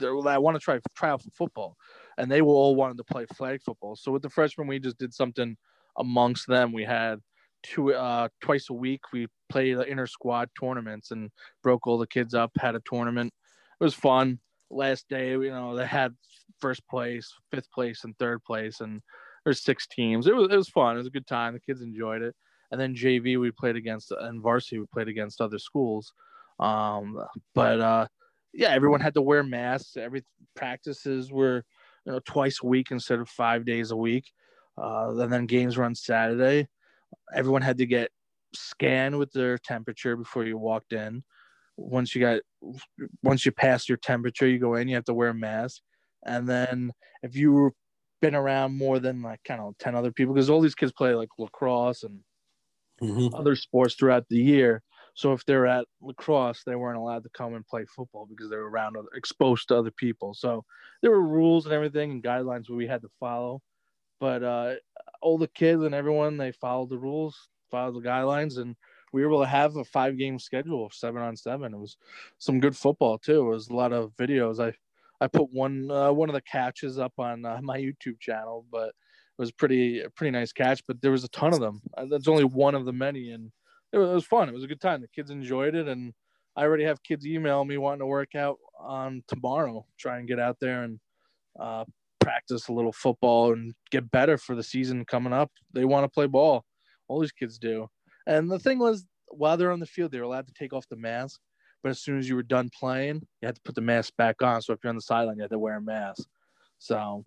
I 0.02 0.38
want 0.38 0.56
to 0.56 0.60
try 0.60 0.80
try 0.96 1.10
out 1.10 1.24
for 1.24 1.32
football, 1.32 1.76
and 2.18 2.32
they 2.32 2.42
were 2.42 2.54
all 2.54 2.76
wanted 2.76 2.98
to 2.98 3.04
play 3.04 3.26
flag 3.36 3.62
football. 3.64 3.96
So 3.96 4.12
with 4.12 4.22
the 4.22 4.30
freshmen, 4.30 4.68
we 4.68 4.80
just 4.80 4.98
did 4.98 5.14
something 5.14 5.58
amongst 5.98 6.48
them. 6.48 6.72
We 6.72 6.84
had 6.84 7.20
two 7.64 7.94
uh, 7.94 8.30
twice 8.42 8.70
a 8.70 8.74
week. 8.74 9.02
We 9.12 9.28
played 9.50 9.78
inter 9.80 10.06
squad 10.06 10.50
tournaments 10.60 11.12
and 11.12 11.32
broke 11.64 11.88
all 11.88 11.98
the 11.98 12.08
kids 12.08 12.34
up. 12.34 12.52
Had 12.58 12.76
a 12.76 12.82
tournament. 12.86 13.34
It 13.80 13.84
was 13.84 13.96
fun. 13.96 14.40
Last 14.70 15.08
day, 15.10 15.32
you 15.32 15.50
know, 15.50 15.76
they 15.76 15.88
had 15.88 16.14
first 16.60 16.88
place, 16.88 17.34
fifth 17.52 17.72
place, 17.72 18.04
and 18.04 18.18
third 18.20 18.44
place, 18.44 18.82
and 18.82 19.02
there's 19.44 19.64
six 19.64 19.88
teams. 19.88 20.28
It 20.28 20.36
was 20.36 20.50
it 20.52 20.56
was 20.56 20.70
fun. 20.70 20.96
It 20.96 21.00
was 21.00 21.08
a 21.08 21.12
good 21.12 21.28
time. 21.28 21.54
The 21.54 21.60
kids 21.60 21.82
enjoyed 21.82 22.22
it. 22.22 22.36
And 22.72 22.80
then 22.80 22.96
JV, 22.96 23.40
we 23.40 23.52
played 23.52 23.76
against, 23.76 24.12
and 24.12 24.42
varsity, 24.42 24.80
we 24.80 24.86
played 24.94 25.08
against 25.08 25.42
other 25.42 25.60
schools. 25.60 26.14
Um, 26.60 27.18
but 27.56 27.80
uh, 27.80 28.08
yeah, 28.54 28.70
everyone 28.70 29.02
had 29.02 29.14
to 29.16 29.22
wear 29.22 29.44
masks. 29.44 29.98
Every 29.98 30.24
practices 30.56 31.32
were 31.32 31.64
you 32.06 32.12
know 32.12 32.20
twice 32.26 32.60
a 32.64 32.68
week 32.68 32.92
instead 32.92 33.20
of 33.20 33.30
five 33.30 33.66
days 33.66 33.92
a 33.92 33.96
week. 33.96 34.26
Uh, 34.78 35.14
and 35.18 35.32
then 35.32 35.46
games 35.46 35.78
were 35.78 35.84
on 35.84 35.96
Saturday. 35.96 36.68
Everyone 37.36 37.62
had 37.62 37.78
to 37.80 37.86
get 37.86 38.12
scanned 38.54 39.18
with 39.18 39.32
their 39.32 39.58
temperature 39.58 40.16
before 40.16 40.46
you 40.46 40.58
walked 40.58 40.94
in. 40.94 41.24
Once 41.78 42.14
you 42.14 42.22
got 42.22 42.42
once 43.24 43.46
you 43.46 43.52
pass 43.52 43.88
your 43.88 43.98
temperature, 43.98 44.48
you 44.48 44.60
go 44.60 44.76
in. 44.76 44.88
You 44.88 44.96
have 44.96 45.06
to 45.06 45.14
wear 45.14 45.30
a 45.30 45.34
mask. 45.34 45.82
And 46.26 46.48
then 46.48 46.92
if 47.24 47.36
you 47.36 47.52
were 47.54 47.74
been 48.22 48.36
around 48.36 48.78
more 48.78 49.00
than 49.00 49.22
like 49.22 49.40
kind 49.46 49.62
of 49.62 49.78
10 49.78 49.96
other 49.96 50.12
people 50.12 50.34
because 50.34 50.50
all 50.50 50.60
these 50.60 50.76
kids 50.76 50.92
play 50.92 51.14
like 51.14 51.30
lacrosse 51.38 52.04
and 52.04 52.20
mm-hmm. 53.02 53.36
other 53.36 53.56
sports 53.56 53.96
throughout 53.96 54.26
the 54.30 54.38
year 54.38 54.84
so 55.20 55.34
if 55.34 55.44
they're 55.44 55.68
at 55.68 55.86
lacrosse, 56.02 56.64
they 56.64 56.76
weren't 56.76 56.98
allowed 56.98 57.24
to 57.24 57.30
come 57.30 57.54
and 57.54 57.68
play 57.68 57.84
football 57.94 58.26
because 58.26 58.50
they 58.50 58.56
were 58.56 58.70
around 58.70 58.96
other, 58.96 59.10
exposed 59.14 59.68
to 59.68 59.78
other 59.78 59.92
people. 59.92 60.34
So 60.34 60.64
there 61.02 61.12
were 61.12 61.22
rules 61.22 61.66
and 61.66 61.74
everything 61.74 62.12
and 62.12 62.24
guidelines 62.24 62.70
we 62.70 62.88
had 62.88 63.02
to 63.02 63.10
follow. 63.20 63.62
But 64.22 64.44
uh, 64.44 64.76
all 65.22 65.38
the 65.38 65.50
kids 65.50 65.84
and 65.84 65.94
everyone 65.94 66.38
they 66.38 66.54
followed 66.54 66.90
the 66.90 66.98
rules, 66.98 67.50
followed 67.70 67.96
the 68.02 68.08
guidelines, 68.08 68.60
and 68.60 68.78
we 69.12 69.22
were 69.22 69.30
able 69.30 69.42
to 69.42 69.50
have 69.50 69.76
a 69.76 69.84
five 69.84 70.18
game 70.18 70.40
schedule 70.40 70.86
of 70.86 70.94
seven 70.94 71.22
on 71.22 71.36
seven. 71.36 71.74
It 71.74 71.80
was 71.80 71.98
some 72.38 72.62
good 72.62 72.78
football 72.78 73.18
too. 73.18 73.42
It 73.42 73.50
was 73.50 73.68
a 73.68 73.76
lot 73.76 73.92
of 73.92 74.14
videos. 74.16 74.66
I 74.66 74.74
I 75.20 75.28
put 75.28 75.52
one 75.52 75.92
uh, 75.92 76.14
one 76.14 76.30
of 76.30 76.34
the 76.34 76.42
catches 76.42 76.98
up 76.98 77.14
on 77.18 77.44
uh, 77.44 77.60
my 77.62 77.78
YouTube 77.78 78.22
channel, 78.22 78.66
but 78.72 78.94
was 79.40 79.52
pretty 79.52 80.04
pretty 80.16 80.32
nice 80.32 80.52
catch. 80.52 80.84
But 80.88 81.02
there 81.02 81.12
was 81.12 81.24
a 81.24 81.30
ton 81.30 81.54
of 81.54 81.60
them. 81.60 81.82
Uh, 81.98 82.06
that's 82.10 82.28
only 82.28 82.44
one 82.44 82.76
of 82.76 82.86
the 82.86 82.94
many, 82.94 83.32
and 83.32 83.52
it 83.92 83.98
was, 83.98 84.10
it 84.12 84.14
was 84.14 84.26
fun. 84.26 84.50
It 84.50 84.54
was 84.54 84.64
a 84.64 84.68
good 84.68 84.82
time. 84.82 85.02
The 85.02 85.08
kids 85.08 85.32
enjoyed 85.32 85.74
it, 85.74 85.88
and 85.88 86.14
I 86.56 86.64
already 86.64 86.84
have 86.84 87.02
kids 87.02 87.26
email 87.26 87.66
me 87.66 87.78
wanting 87.78 88.00
to 88.00 88.06
work 88.06 88.36
out 88.36 88.58
on 88.80 89.24
tomorrow. 89.28 89.86
Try 89.98 90.20
and 90.20 90.28
get 90.28 90.40
out 90.40 90.58
there 90.60 90.84
and 90.84 91.00
uh, 91.60 91.86
practice 92.20 92.68
a 92.68 92.74
little 92.74 92.92
football 92.92 93.54
and 93.54 93.74
get 93.92 94.12
better 94.12 94.38
for 94.38 94.56
the 94.56 94.64
season 94.64 95.06
coming 95.06 95.34
up. 95.34 95.52
They 95.74 95.86
want 95.86 96.04
to 96.04 96.10
play 96.10 96.28
ball. 96.28 96.66
All 97.08 97.20
these 97.20 97.32
kids 97.32 97.58
do. 97.58 97.88
And 98.28 98.52
the 98.52 98.60
thing 98.60 98.78
was, 98.78 99.06
while 99.30 99.58
they're 99.58 99.72
on 99.72 99.80
the 99.80 99.86
field, 99.86 100.12
they 100.12 100.20
were 100.20 100.26
allowed 100.26 100.48
to 100.48 100.54
take 100.54 100.74
off 100.74 100.88
the 100.90 100.98
mask. 100.98 101.40
But 101.82 101.90
as 101.90 102.02
soon 102.02 102.20
as 102.20 102.28
you 102.28 102.36
were 102.36 102.44
done 102.44 102.70
playing, 102.78 103.22
you 103.42 103.46
had 103.46 103.56
to 103.56 103.62
put 103.64 103.76
the 103.76 103.82
mask 103.82 104.14
back 104.18 104.42
on. 104.42 104.62
So 104.62 104.74
if 104.74 104.80
you're 104.84 104.90
on 104.90 104.96
the 104.96 105.02
sideline, 105.02 105.38
you 105.38 105.44
had 105.44 105.52
to 105.52 105.60
wear 105.60 105.78
a 105.78 105.82
mask. 105.82 106.28
So 106.78 107.24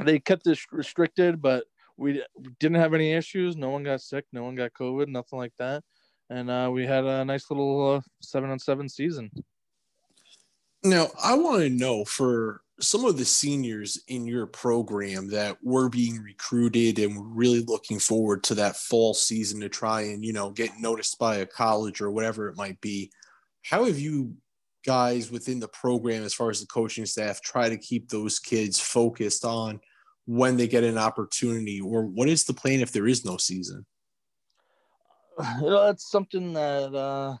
they 0.00 0.18
kept 0.18 0.44
this 0.44 0.66
restricted, 0.72 1.42
but 1.42 1.64
we 1.96 2.22
didn't 2.58 2.80
have 2.80 2.94
any 2.94 3.12
issues. 3.12 3.56
No 3.56 3.70
one 3.70 3.82
got 3.82 4.00
sick. 4.00 4.24
No 4.32 4.44
one 4.44 4.54
got 4.54 4.72
COVID. 4.72 5.08
Nothing 5.08 5.38
like 5.38 5.52
that. 5.58 5.82
And 6.30 6.50
uh, 6.50 6.70
we 6.72 6.86
had 6.86 7.04
a 7.04 7.24
nice 7.24 7.50
little 7.50 7.96
uh, 7.96 8.00
seven 8.20 8.50
on 8.50 8.58
seven 8.58 8.88
season. 8.88 9.30
Now, 10.82 11.08
I 11.22 11.34
want 11.34 11.62
to 11.62 11.70
know 11.70 12.04
for 12.04 12.62
some 12.80 13.04
of 13.04 13.16
the 13.16 13.24
seniors 13.24 14.02
in 14.08 14.26
your 14.26 14.46
program 14.46 15.28
that 15.28 15.56
were 15.62 15.88
being 15.88 16.20
recruited 16.20 16.98
and 16.98 17.16
were 17.16 17.28
really 17.28 17.60
looking 17.60 18.00
forward 18.00 18.42
to 18.44 18.54
that 18.56 18.76
fall 18.76 19.14
season 19.14 19.60
to 19.60 19.68
try 19.68 20.00
and, 20.02 20.24
you 20.24 20.32
know, 20.32 20.50
get 20.50 20.80
noticed 20.80 21.18
by 21.18 21.36
a 21.36 21.46
college 21.46 22.00
or 22.00 22.10
whatever 22.10 22.48
it 22.48 22.56
might 22.56 22.80
be. 22.80 23.12
How 23.62 23.84
have 23.84 23.98
you 23.98 24.34
guys 24.84 25.30
within 25.30 25.60
the 25.60 25.68
program, 25.68 26.22
as 26.22 26.34
far 26.34 26.50
as 26.50 26.60
the 26.60 26.66
coaching 26.66 27.06
staff, 27.06 27.40
try 27.40 27.68
to 27.68 27.76
keep 27.76 28.08
those 28.08 28.38
kids 28.38 28.80
focused 28.80 29.44
on– 29.44 29.80
when 30.26 30.56
they 30.56 30.68
get 30.68 30.84
an 30.84 30.98
opportunity, 30.98 31.80
or 31.80 32.06
what 32.06 32.28
is 32.28 32.44
the 32.44 32.54
plan 32.54 32.80
if 32.80 32.92
there 32.92 33.06
is 33.06 33.24
no 33.24 33.36
season? 33.36 33.84
You 35.60 35.70
know, 35.70 35.86
that's 35.86 36.10
something 36.10 36.52
that 36.52 36.94
uh, 36.94 37.36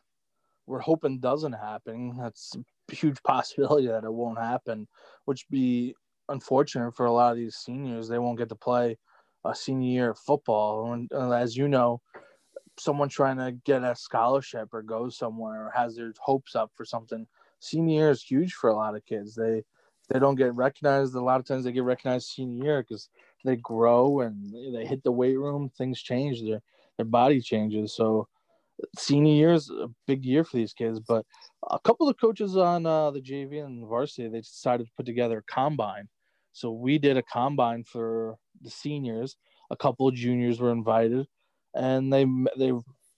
we're 0.66 0.80
hoping 0.80 1.20
doesn't 1.20 1.52
happen. 1.52 2.16
That's 2.18 2.52
a 2.90 2.94
huge 2.94 3.22
possibility 3.26 3.86
that 3.86 4.04
it 4.04 4.12
won't 4.12 4.38
happen, 4.38 4.88
which 5.26 5.48
be 5.50 5.94
unfortunate 6.28 6.96
for 6.96 7.06
a 7.06 7.12
lot 7.12 7.32
of 7.32 7.38
these 7.38 7.56
seniors. 7.56 8.08
They 8.08 8.18
won't 8.18 8.38
get 8.38 8.48
to 8.48 8.56
play 8.56 8.96
a 9.44 9.54
senior 9.54 9.90
year 9.90 10.10
of 10.10 10.18
football. 10.18 10.92
And 10.92 11.10
uh, 11.12 11.32
as 11.32 11.56
you 11.56 11.68
know, 11.68 12.00
someone 12.78 13.08
trying 13.08 13.36
to 13.36 13.52
get 13.64 13.82
a 13.82 13.94
scholarship 13.94 14.68
or 14.72 14.82
go 14.82 15.08
somewhere 15.08 15.66
or 15.66 15.72
has 15.74 15.96
their 15.96 16.12
hopes 16.20 16.54
up 16.54 16.70
for 16.74 16.84
something, 16.84 17.26
senior 17.60 17.94
year 17.94 18.10
is 18.10 18.22
huge 18.22 18.54
for 18.54 18.70
a 18.70 18.76
lot 18.76 18.94
of 18.94 19.04
kids. 19.04 19.34
They 19.34 19.62
they 20.08 20.18
don't 20.18 20.34
get 20.34 20.54
recognized. 20.54 21.14
A 21.14 21.20
lot 21.20 21.40
of 21.40 21.46
times 21.46 21.64
they 21.64 21.72
get 21.72 21.84
recognized 21.84 22.28
senior 22.28 22.64
year 22.64 22.82
because 22.82 23.08
they 23.44 23.56
grow 23.56 24.20
and 24.20 24.52
they 24.74 24.84
hit 24.84 25.02
the 25.02 25.12
weight 25.12 25.38
room. 25.38 25.70
Things 25.70 26.02
change. 26.02 26.42
Their 26.42 26.60
their 26.96 27.06
body 27.06 27.40
changes. 27.40 27.94
So 27.94 28.28
senior 28.98 29.32
year 29.32 29.52
is 29.52 29.70
a 29.70 29.88
big 30.06 30.24
year 30.24 30.44
for 30.44 30.56
these 30.56 30.72
kids. 30.72 31.00
But 31.00 31.24
a 31.70 31.78
couple 31.78 32.08
of 32.08 32.20
coaches 32.20 32.56
on 32.56 32.86
uh, 32.86 33.10
the 33.10 33.20
JV 33.20 33.64
and 33.64 33.86
varsity 33.86 34.28
they 34.28 34.40
decided 34.40 34.86
to 34.86 34.92
put 34.96 35.06
together 35.06 35.38
a 35.38 35.52
combine. 35.52 36.08
So 36.52 36.70
we 36.70 36.98
did 36.98 37.16
a 37.16 37.22
combine 37.22 37.84
for 37.84 38.36
the 38.60 38.70
seniors. 38.70 39.36
A 39.70 39.76
couple 39.76 40.06
of 40.08 40.14
juniors 40.14 40.60
were 40.60 40.72
invited, 40.72 41.26
and 41.74 42.12
they 42.12 42.26
they 42.56 42.72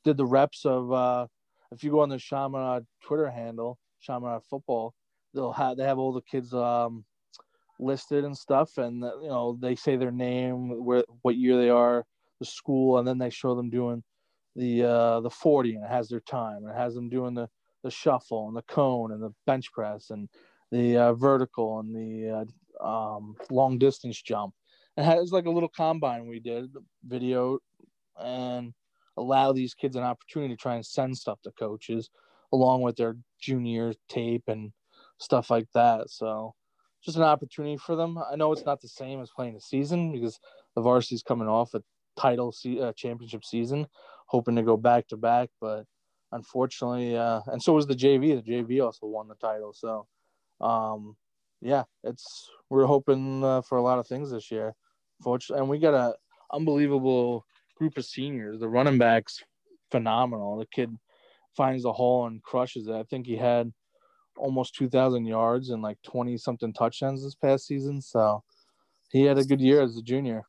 did 0.04 0.16
the 0.16 0.26
reps 0.26 0.64
of. 0.64 0.92
Uh, 0.92 1.26
if 1.72 1.82
you 1.82 1.90
go 1.90 2.00
on 2.00 2.08
the 2.08 2.18
Chaminade 2.18 2.84
Twitter 3.02 3.28
handle, 3.28 3.78
Chaminade 4.00 4.44
Football, 4.48 4.94
they'll 5.34 5.52
have 5.52 5.76
they 5.76 5.84
have 5.84 5.98
all 5.98 6.12
the 6.12 6.20
kids 6.22 6.54
um, 6.54 7.04
listed 7.80 8.24
and 8.24 8.36
stuff, 8.36 8.78
and 8.78 9.02
you 9.22 9.28
know 9.28 9.58
they 9.60 9.74
say 9.74 9.96
their 9.96 10.12
name, 10.12 10.84
where 10.84 11.04
what 11.22 11.36
year 11.36 11.56
they 11.56 11.70
are, 11.70 12.04
the 12.38 12.46
school, 12.46 12.98
and 12.98 13.08
then 13.08 13.18
they 13.18 13.30
show 13.30 13.54
them 13.54 13.70
doing 13.70 14.02
the 14.54 14.84
uh, 14.84 15.20
the 15.20 15.30
forty, 15.30 15.74
and 15.74 15.84
it 15.84 15.90
has 15.90 16.08
their 16.08 16.20
time, 16.20 16.58
and 16.58 16.70
it 16.70 16.76
has 16.76 16.94
them 16.94 17.08
doing 17.08 17.34
the 17.34 17.48
the 17.82 17.90
shuffle 17.90 18.48
and 18.48 18.56
the 18.56 18.62
cone 18.62 19.12
and 19.12 19.22
the 19.22 19.30
bench 19.46 19.70
press 19.72 20.10
and 20.10 20.28
the 20.72 20.96
uh, 20.96 21.12
vertical 21.12 21.80
and 21.80 21.94
the 21.94 22.46
uh, 22.80 23.16
um, 23.16 23.36
long 23.50 23.78
distance 23.78 24.20
jump, 24.22 24.54
it 24.96 25.04
has 25.04 25.32
like 25.32 25.46
a 25.46 25.50
little 25.50 25.68
combine 25.68 26.26
we 26.26 26.40
did 26.40 26.72
the 26.72 26.80
video 27.06 27.58
and 28.20 28.72
allow 29.16 29.52
these 29.52 29.74
kids 29.74 29.96
an 29.96 30.02
opportunity 30.02 30.54
to 30.54 30.60
try 30.60 30.74
and 30.74 30.84
send 30.84 31.16
stuff 31.16 31.40
to 31.42 31.50
coaches 31.52 32.10
along 32.52 32.82
with 32.82 32.96
their 32.96 33.16
junior 33.40 33.92
tape 34.08 34.44
and 34.48 34.72
stuff 35.18 35.50
like 35.50 35.68
that. 35.74 36.10
So 36.10 36.54
just 37.04 37.16
an 37.16 37.22
opportunity 37.22 37.76
for 37.76 37.96
them. 37.96 38.18
I 38.18 38.36
know 38.36 38.52
it's 38.52 38.64
not 38.64 38.80
the 38.80 38.88
same 38.88 39.20
as 39.20 39.30
playing 39.30 39.54
the 39.54 39.60
season 39.60 40.12
because 40.12 40.38
the 40.74 40.82
varsity's 40.82 41.22
coming 41.22 41.48
off 41.48 41.74
a 41.74 41.82
title 42.18 42.52
se- 42.52 42.80
uh, 42.80 42.92
championship 42.94 43.44
season, 43.44 43.86
hoping 44.26 44.56
to 44.56 44.62
go 44.62 44.76
back 44.76 45.08
to 45.08 45.16
back, 45.16 45.50
but 45.60 45.84
unfortunately, 46.32 47.16
uh, 47.16 47.40
and 47.46 47.62
so 47.62 47.74
was 47.74 47.86
the 47.86 47.94
JV. 47.94 48.42
The 48.42 48.52
JV 48.52 48.84
also 48.84 49.06
won 49.06 49.28
the 49.28 49.34
title. 49.34 49.72
So, 49.72 50.06
um, 50.60 51.16
yeah, 51.60 51.84
it's 52.02 52.50
we're 52.70 52.86
hoping 52.86 53.44
uh, 53.44 53.62
for 53.62 53.78
a 53.78 53.82
lot 53.82 53.98
of 53.98 54.06
things 54.06 54.30
this 54.30 54.50
year. 54.50 54.74
Fortunately, 55.22 55.60
and 55.60 55.70
we 55.70 55.78
got 55.78 55.94
a 55.94 56.14
unbelievable 56.52 57.44
group 57.76 57.96
of 57.96 58.04
seniors. 58.04 58.60
The 58.60 58.68
running 58.68 58.98
backs, 58.98 59.42
phenomenal. 59.90 60.58
The 60.58 60.66
kid 60.66 60.96
finds 61.56 61.82
the 61.84 61.92
hole 61.92 62.26
and 62.26 62.42
crushes 62.42 62.88
it. 62.88 62.94
I 62.94 63.04
think 63.04 63.26
he 63.26 63.36
had 63.36 63.72
almost 64.36 64.74
2,000 64.74 65.24
yards 65.24 65.70
and 65.70 65.82
like 65.82 65.98
20 66.02 66.36
something 66.38 66.72
touchdowns 66.72 67.22
this 67.22 67.34
past 67.34 67.66
season. 67.66 68.00
So 68.00 68.42
he 69.10 69.22
had 69.22 69.38
a 69.38 69.44
good 69.44 69.60
year 69.60 69.82
as 69.82 69.96
a 69.96 70.02
junior. 70.02 70.44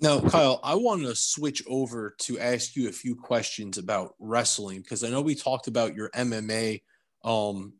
Now, 0.00 0.20
Kyle, 0.20 0.60
I 0.62 0.76
want 0.76 1.02
to 1.02 1.16
switch 1.16 1.62
over 1.66 2.14
to 2.20 2.38
ask 2.38 2.76
you 2.76 2.88
a 2.88 2.92
few 2.92 3.16
questions 3.16 3.78
about 3.78 4.14
wrestling 4.20 4.80
because 4.80 5.02
I 5.02 5.10
know 5.10 5.20
we 5.20 5.34
talked 5.34 5.66
about 5.66 5.96
your 5.96 6.08
MMA, 6.10 6.82
um, 7.24 7.74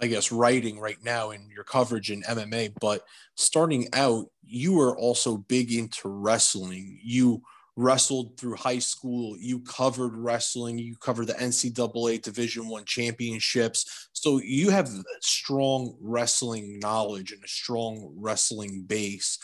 I 0.00 0.08
guess, 0.08 0.30
writing 0.30 0.78
right 0.78 0.98
now 1.02 1.30
and 1.30 1.50
your 1.50 1.64
coverage 1.64 2.10
in 2.10 2.22
MMA. 2.22 2.74
But 2.80 3.02
starting 3.34 3.88
out, 3.92 4.26
you 4.44 4.74
were 4.74 4.96
also 4.96 5.38
big 5.38 5.72
into 5.72 6.08
wrestling. 6.08 6.98
You 7.02 7.42
wrestled 7.76 8.38
through 8.38 8.56
high 8.56 8.78
school 8.78 9.36
you 9.38 9.60
covered 9.60 10.16
wrestling 10.16 10.78
you 10.78 10.96
covered 10.96 11.26
the 11.26 11.34
ncaa 11.34 12.22
division 12.22 12.68
one 12.68 12.84
championships 12.86 14.08
so 14.14 14.40
you 14.42 14.70
have 14.70 14.88
strong 15.20 15.94
wrestling 16.00 16.78
knowledge 16.78 17.32
and 17.32 17.44
a 17.44 17.48
strong 17.48 18.10
wrestling 18.16 18.82
base 18.86 19.38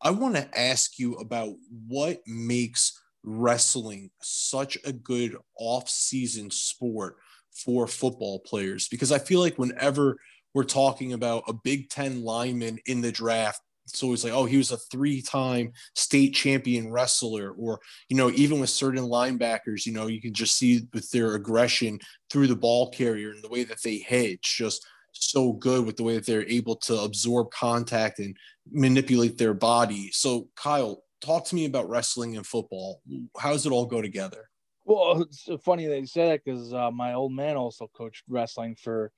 i 0.00 0.10
want 0.10 0.36
to 0.36 0.58
ask 0.58 0.96
you 0.96 1.14
about 1.14 1.52
what 1.88 2.18
makes 2.24 3.02
wrestling 3.24 4.10
such 4.20 4.78
a 4.84 4.92
good 4.92 5.36
off-season 5.58 6.50
sport 6.52 7.16
for 7.54 7.86
football 7.86 8.40
players 8.40 8.88
because 8.88 9.12
i 9.12 9.18
feel 9.18 9.40
like 9.40 9.58
whenever 9.58 10.16
we're 10.54 10.64
talking 10.64 11.12
about 11.12 11.44
a 11.48 11.52
big 11.52 11.88
10 11.88 12.22
lineman 12.22 12.78
in 12.86 13.00
the 13.00 13.12
draft 13.12 13.60
it's 13.86 14.02
always 14.02 14.24
like, 14.24 14.32
oh, 14.32 14.44
he 14.44 14.56
was 14.56 14.70
a 14.70 14.76
three-time 14.76 15.72
state 15.94 16.34
champion 16.34 16.90
wrestler, 16.92 17.50
or 17.52 17.80
you 18.08 18.16
know, 18.16 18.30
even 18.30 18.60
with 18.60 18.70
certain 18.70 19.04
linebackers, 19.04 19.86
you 19.86 19.92
know, 19.92 20.06
you 20.06 20.20
can 20.20 20.32
just 20.32 20.56
see 20.56 20.82
with 20.92 21.10
their 21.10 21.34
aggression 21.34 21.98
through 22.30 22.46
the 22.46 22.56
ball 22.56 22.90
carrier 22.90 23.30
and 23.30 23.42
the 23.42 23.48
way 23.48 23.64
that 23.64 23.82
they 23.82 23.96
hit, 23.96 24.32
it's 24.32 24.54
just 24.54 24.86
so 25.12 25.52
good 25.52 25.84
with 25.84 25.96
the 25.96 26.02
way 26.02 26.14
that 26.14 26.26
they're 26.26 26.48
able 26.48 26.76
to 26.76 26.98
absorb 27.00 27.50
contact 27.50 28.18
and 28.18 28.36
manipulate 28.70 29.36
their 29.36 29.54
body. 29.54 30.10
So, 30.12 30.48
Kyle, 30.56 31.02
talk 31.20 31.44
to 31.46 31.54
me 31.54 31.66
about 31.66 31.88
wrestling 31.88 32.36
and 32.36 32.46
football. 32.46 33.02
How 33.38 33.52
does 33.52 33.66
it 33.66 33.72
all 33.72 33.86
go 33.86 34.00
together? 34.00 34.48
Well, 34.84 35.22
it's 35.30 35.48
funny 35.64 35.86
that 35.86 36.00
you 36.00 36.06
say 36.06 36.28
that 36.28 36.44
because 36.44 36.72
uh, 36.72 36.90
my 36.90 37.14
old 37.14 37.32
man 37.32 37.56
also 37.56 37.88
coached 37.94 38.24
wrestling 38.28 38.76
for 38.76 39.12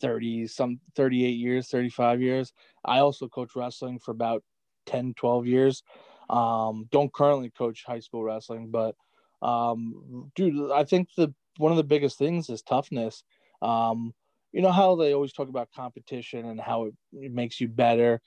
30 0.00 0.46
some 0.46 0.78
38 0.94 1.30
years 1.30 1.68
35 1.68 2.22
years. 2.22 2.52
I 2.84 3.00
also 3.00 3.28
coach 3.28 3.56
wrestling 3.56 3.98
for 3.98 4.12
about 4.12 4.44
10 4.86 5.14
12 5.14 5.46
years. 5.46 5.82
Um, 6.30 6.86
don't 6.90 7.12
currently 7.12 7.50
coach 7.50 7.84
high 7.86 8.00
school 8.00 8.22
wrestling 8.22 8.70
but 8.70 8.94
um, 9.40 10.30
dude 10.34 10.70
i 10.72 10.84
think 10.84 11.08
the 11.16 11.32
one 11.56 11.72
of 11.72 11.78
the 11.78 11.84
biggest 11.84 12.18
things 12.18 12.48
is 12.50 12.62
toughness. 12.62 13.24
Um, 13.62 14.14
you 14.52 14.62
know 14.62 14.70
how 14.72 14.94
they 14.96 15.12
always 15.14 15.32
talk 15.32 15.48
about 15.48 15.70
competition 15.74 16.46
and 16.46 16.60
how 16.60 16.84
it, 16.86 16.94
it 17.12 17.32
makes 17.32 17.60
you 17.60 17.68
better? 17.68 18.20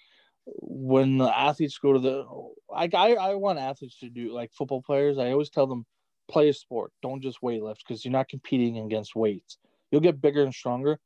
When 0.46 1.18
the 1.18 1.38
athletes 1.38 1.78
go 1.78 1.94
to 1.94 2.00
the 2.00 2.26
like 2.70 2.94
I, 2.94 3.14
I 3.14 3.36
want 3.36 3.60
athletes 3.60 4.00
to 4.00 4.10
do 4.10 4.34
like 4.34 4.52
football 4.54 4.82
players 4.82 5.18
i 5.18 5.32
always 5.32 5.50
tell 5.50 5.68
them 5.68 5.86
play 6.32 6.50
a 6.50 6.54
sport 6.54 6.92
don't 7.04 7.22
just 7.22 7.42
weight 7.42 7.62
lift 7.62 7.84
because 7.86 8.04
you're 8.06 8.12
not 8.12 8.30
competing 8.30 8.78
against 8.80 9.16
weights 9.16 9.58
you'll 9.92 10.02
get 10.02 10.22
bigger 10.22 10.44
and 10.44 10.54
stronger 10.54 11.00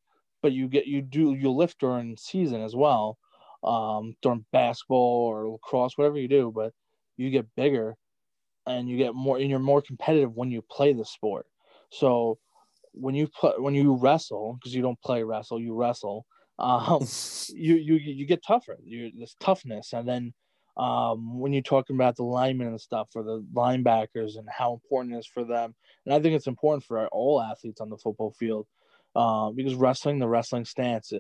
but 0.45 0.53
you 0.53 0.67
get 0.67 0.85
you 0.85 1.01
do 1.01 1.33
you 1.33 1.49
lift 1.49 1.79
during 1.79 2.15
season 2.17 2.61
as 2.61 2.75
well, 2.75 3.17
um, 3.63 4.15
during 4.21 4.45
basketball 4.51 5.25
or 5.25 5.49
lacrosse, 5.49 5.97
whatever 5.97 6.19
you 6.19 6.27
do. 6.27 6.51
But 6.53 6.71
you 7.17 7.31
get 7.31 7.47
bigger, 7.55 7.95
and 8.67 8.87
you 8.87 8.95
get 8.95 9.15
more, 9.15 9.39
and 9.39 9.49
you're 9.49 9.57
more 9.57 9.81
competitive 9.81 10.35
when 10.35 10.51
you 10.51 10.61
play 10.61 10.93
the 10.93 11.03
sport. 11.03 11.47
So 11.89 12.37
when 12.91 13.15
you 13.15 13.27
play 13.27 13.53
when 13.57 13.73
you 13.73 13.95
wrestle, 13.95 14.59
because 14.59 14.75
you 14.75 14.83
don't 14.83 15.01
play 15.01 15.23
wrestle, 15.23 15.59
you 15.59 15.73
wrestle. 15.73 16.27
Um, 16.59 17.07
you 17.49 17.73
you 17.77 17.95
you 17.95 18.27
get 18.27 18.45
tougher. 18.45 18.77
You 18.83 19.11
this 19.17 19.35
toughness, 19.39 19.93
and 19.93 20.07
then 20.07 20.31
um, 20.77 21.39
when 21.39 21.53
you're 21.53 21.61
talking 21.61 21.95
about 21.95 22.15
the 22.15 22.23
linemen 22.23 22.67
and 22.67 22.81
stuff 22.81 23.09
for 23.11 23.23
the 23.23 23.45
linebackers 23.53 24.37
and 24.37 24.47
how 24.49 24.73
important 24.73 25.15
it 25.15 25.19
is 25.19 25.27
for 25.27 25.43
them. 25.43 25.73
And 26.05 26.13
I 26.13 26.19
think 26.19 26.35
it's 26.35 26.47
important 26.47 26.83
for 26.83 27.07
all 27.07 27.41
athletes 27.41 27.81
on 27.81 27.89
the 27.89 27.97
football 27.97 28.31
field 28.31 28.67
uh, 29.15 29.51
because 29.51 29.75
wrestling, 29.75 30.19
the 30.19 30.27
wrestling 30.27 30.65
stance, 30.65 31.13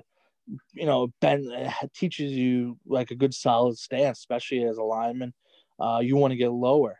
you 0.73 0.85
know, 0.85 1.07
Ben 1.21 1.49
teaches 1.95 2.31
you 2.31 2.77
like 2.85 3.11
a 3.11 3.15
good 3.15 3.33
solid 3.33 3.77
stance, 3.77 4.19
especially 4.19 4.63
as 4.63 4.77
a 4.77 4.83
lineman. 4.83 5.33
Uh, 5.79 5.99
you 6.01 6.15
want 6.15 6.31
to 6.31 6.37
get 6.37 6.51
lower. 6.51 6.99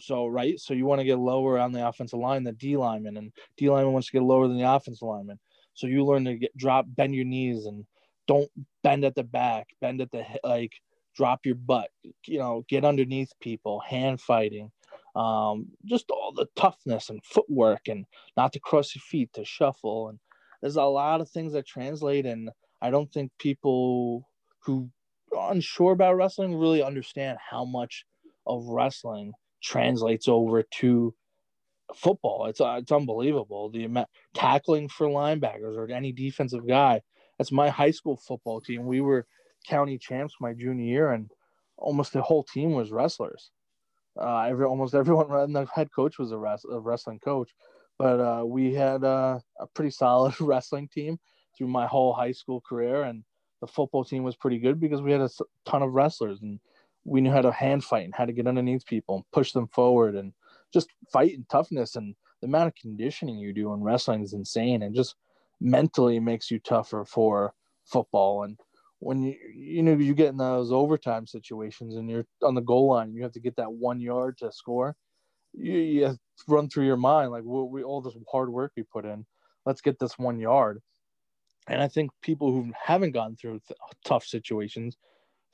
So, 0.00 0.26
right. 0.26 0.58
So, 0.58 0.74
you 0.74 0.86
want 0.86 1.00
to 1.00 1.04
get 1.04 1.18
lower 1.18 1.58
on 1.58 1.72
the 1.72 1.86
offensive 1.86 2.18
line, 2.18 2.44
the 2.44 2.52
D 2.52 2.76
lineman, 2.76 3.16
and 3.16 3.32
D 3.56 3.68
lineman 3.68 3.92
wants 3.92 4.08
to 4.08 4.12
get 4.12 4.22
lower 4.22 4.48
than 4.48 4.56
the 4.56 4.70
offensive 4.70 5.06
lineman. 5.06 5.38
So, 5.74 5.86
you 5.86 6.04
learn 6.04 6.24
to 6.24 6.36
get 6.36 6.56
drop, 6.56 6.86
bend 6.88 7.14
your 7.14 7.24
knees, 7.24 7.66
and 7.66 7.84
don't 8.26 8.50
bend 8.82 9.04
at 9.04 9.14
the 9.14 9.24
back, 9.24 9.68
bend 9.80 10.00
at 10.00 10.10
the 10.10 10.24
like, 10.44 10.72
drop 11.16 11.44
your 11.44 11.54
butt, 11.54 11.90
you 12.26 12.38
know, 12.38 12.64
get 12.68 12.84
underneath 12.84 13.30
people, 13.40 13.80
hand 13.80 14.20
fighting, 14.20 14.70
um, 15.14 15.68
just 15.84 16.10
all 16.10 16.32
the 16.34 16.46
toughness 16.56 17.10
and 17.10 17.24
footwork, 17.24 17.88
and 17.88 18.06
not 18.36 18.52
to 18.52 18.60
cross 18.60 18.94
your 18.94 19.02
feet, 19.02 19.30
to 19.34 19.44
shuffle, 19.44 20.08
and 20.08 20.18
there's 20.60 20.76
a 20.76 20.82
lot 20.82 21.20
of 21.20 21.28
things 21.28 21.52
that 21.52 21.66
translate 21.66 22.24
and 22.24 22.48
i 22.80 22.88
don't 22.88 23.12
think 23.12 23.30
people 23.38 24.28
who 24.64 24.88
are 25.36 25.52
unsure 25.52 25.92
about 25.92 26.16
wrestling 26.16 26.54
really 26.54 26.82
understand 26.82 27.36
how 27.50 27.64
much 27.64 28.04
of 28.46 28.64
wrestling 28.66 29.32
translates 29.62 30.28
over 30.28 30.62
to 30.62 31.14
football. 31.94 32.46
It's 32.46 32.60
uh, 32.60 32.76
it's 32.78 32.92
unbelievable. 32.92 33.70
The 33.70 34.06
tackling 34.34 34.88
for 34.88 35.06
linebackers 35.06 35.76
or 35.76 35.90
any 35.90 36.12
defensive 36.12 36.66
guy. 36.66 37.02
That's 37.38 37.52
my 37.52 37.70
high 37.70 37.90
school 37.90 38.16
football 38.16 38.60
team. 38.60 38.86
We 38.86 39.00
were 39.00 39.26
county 39.66 39.98
champs 39.98 40.34
my 40.40 40.52
junior 40.52 40.84
year 40.84 41.12
and 41.12 41.30
almost 41.76 42.12
the 42.12 42.22
whole 42.22 42.44
team 42.44 42.72
was 42.72 42.90
wrestlers. 42.90 43.50
Uh, 44.20 44.42
every 44.42 44.66
almost 44.66 44.94
everyone 44.94 45.30
and 45.30 45.56
the 45.56 45.66
head 45.74 45.88
coach 45.94 46.18
was 46.18 46.32
a, 46.32 46.36
a 46.36 46.80
wrestling 46.80 47.18
coach 47.18 47.50
but 47.98 48.20
uh, 48.20 48.44
we 48.44 48.74
had 48.74 49.04
uh, 49.04 49.38
a 49.60 49.66
pretty 49.68 49.90
solid 49.90 50.34
wrestling 50.40 50.88
team 50.88 51.18
through 51.56 51.68
my 51.68 51.86
whole 51.86 52.12
high 52.12 52.32
school 52.32 52.60
career, 52.60 53.04
and 53.04 53.22
the 53.60 53.66
football 53.66 54.04
team 54.04 54.24
was 54.24 54.36
pretty 54.36 54.58
good 54.58 54.80
because 54.80 55.02
we 55.02 55.12
had 55.12 55.20
a 55.20 55.30
ton 55.64 55.82
of 55.82 55.92
wrestlers, 55.92 56.42
and 56.42 56.58
we 57.04 57.20
knew 57.20 57.30
how 57.30 57.42
to 57.42 57.52
hand 57.52 57.84
fight 57.84 58.04
and 58.04 58.14
how 58.14 58.24
to 58.24 58.32
get 58.32 58.46
underneath 58.46 58.86
people 58.86 59.16
and 59.16 59.24
push 59.32 59.52
them 59.52 59.68
forward, 59.68 60.16
and 60.16 60.32
just 60.72 60.88
fight 61.12 61.34
and 61.34 61.48
toughness 61.48 61.96
and 61.96 62.16
the 62.40 62.48
amount 62.48 62.66
of 62.66 62.74
conditioning 62.74 63.38
you 63.38 63.52
do 63.52 63.72
in 63.72 63.82
wrestling 63.84 64.22
is 64.22 64.32
insane, 64.32 64.82
and 64.82 64.96
just 64.96 65.14
mentally 65.60 66.18
makes 66.18 66.50
you 66.50 66.58
tougher 66.58 67.04
for 67.04 67.54
football 67.84 68.42
and 68.42 68.58
when 69.02 69.22
you 69.22 69.36
you 69.54 69.82
know 69.82 69.92
you 69.92 70.14
get 70.14 70.28
in 70.28 70.36
those 70.36 70.70
overtime 70.70 71.26
situations 71.26 71.96
and 71.96 72.08
you're 72.08 72.24
on 72.42 72.54
the 72.54 72.60
goal 72.60 72.88
line 72.88 73.12
you 73.12 73.22
have 73.22 73.32
to 73.32 73.40
get 73.40 73.56
that 73.56 73.72
one 73.72 74.00
yard 74.00 74.38
to 74.38 74.50
score 74.52 74.94
you, 75.52 75.74
you 75.74 76.18
run 76.48 76.68
through 76.68 76.86
your 76.86 76.96
mind 76.96 77.30
like 77.30 77.42
we, 77.44 77.62
we 77.64 77.82
all 77.82 78.00
this 78.00 78.16
hard 78.30 78.50
work 78.50 78.72
we 78.76 78.82
put 78.84 79.04
in 79.04 79.26
let's 79.66 79.80
get 79.80 79.98
this 79.98 80.18
one 80.18 80.38
yard. 80.38 80.80
And 81.68 81.82
i 81.82 81.88
think 81.88 82.10
people 82.22 82.52
who 82.52 82.72
haven't 82.80 83.12
gone 83.12 83.36
through 83.36 83.60
th- 83.66 83.78
tough 84.04 84.24
situations 84.24 84.96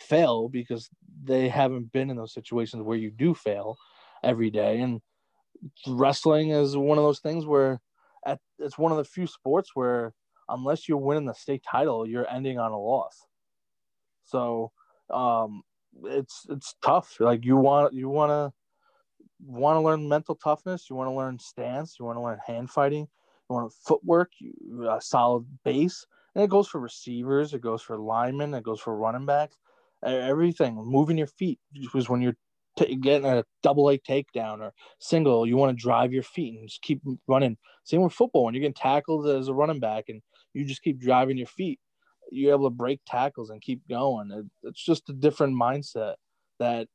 fail 0.00 0.48
because 0.48 0.88
they 1.24 1.48
haven't 1.48 1.92
been 1.92 2.10
in 2.10 2.16
those 2.16 2.34
situations 2.34 2.82
where 2.82 2.96
you 2.96 3.10
do 3.10 3.34
fail 3.34 3.76
every 4.22 4.50
day. 4.50 4.80
And 4.80 5.00
wrestling 5.86 6.50
is 6.50 6.76
one 6.76 6.98
of 6.98 7.04
those 7.04 7.20
things 7.20 7.46
where 7.46 7.80
at, 8.26 8.38
it's 8.58 8.78
one 8.78 8.92
of 8.92 8.98
the 8.98 9.04
few 9.04 9.26
sports 9.26 9.70
where 9.74 10.12
unless 10.48 10.88
you're 10.88 10.98
winning 10.98 11.26
the 11.26 11.34
state 11.34 11.62
title 11.68 12.06
you're 12.06 12.28
ending 12.30 12.58
on 12.58 12.72
a 12.72 12.78
loss 12.78 13.26
so 14.28 14.70
um 15.10 15.62
it's 16.04 16.46
it's 16.50 16.74
tough 16.82 17.16
like 17.20 17.44
you 17.44 17.56
want 17.56 17.92
you 17.94 18.08
want 18.08 18.30
to 18.30 18.52
want 19.44 19.76
to 19.76 19.80
learn 19.80 20.08
mental 20.08 20.34
toughness, 20.34 20.88
you 20.90 20.96
want 20.96 21.08
to 21.08 21.14
learn 21.14 21.38
stance, 21.38 21.96
you 21.98 22.04
want 22.04 22.16
to 22.16 22.22
learn 22.22 22.38
hand 22.46 22.70
fighting, 22.70 23.08
you 23.48 23.54
want 23.54 23.72
footwork, 23.72 24.30
you, 24.40 24.52
solid 25.00 25.44
base, 25.64 26.06
and 26.34 26.44
it 26.44 26.50
goes 26.50 26.68
for 26.68 26.80
receivers, 26.80 27.54
it 27.54 27.60
goes 27.60 27.82
for 27.82 27.98
linemen, 27.98 28.54
it 28.54 28.64
goes 28.64 28.80
for 28.80 28.96
running 28.96 29.26
backs. 29.26 29.56
everything, 30.04 30.76
moving 30.76 31.18
your 31.18 31.26
feet 31.26 31.58
was 31.94 32.08
when 32.08 32.20
you're 32.20 32.36
t- 32.76 32.94
getting 32.96 33.26
a 33.26 33.44
double 33.62 33.84
leg 33.84 34.00
takedown 34.08 34.60
or 34.60 34.72
single, 35.00 35.46
you 35.46 35.56
want 35.56 35.76
to 35.76 35.82
drive 35.82 36.12
your 36.12 36.22
feet 36.22 36.58
and 36.58 36.68
just 36.68 36.82
keep 36.82 37.00
running. 37.26 37.56
Same 37.84 38.02
with 38.02 38.12
football 38.12 38.44
when 38.44 38.54
you're 38.54 38.60
getting 38.60 38.74
tackled 38.74 39.26
as 39.26 39.48
a 39.48 39.54
running 39.54 39.80
back 39.80 40.04
and 40.08 40.22
you 40.54 40.64
just 40.64 40.82
keep 40.82 41.00
driving 41.00 41.36
your 41.36 41.46
feet, 41.46 41.80
you're 42.30 42.54
able 42.54 42.70
to 42.70 42.74
break 42.74 43.00
tackles 43.06 43.50
and 43.50 43.62
keep 43.62 43.86
going. 43.88 44.30
It, 44.30 44.68
it's 44.68 44.84
just 44.84 45.08
a 45.08 45.12
different 45.12 45.54
mindset 45.54 46.14
that 46.58 46.88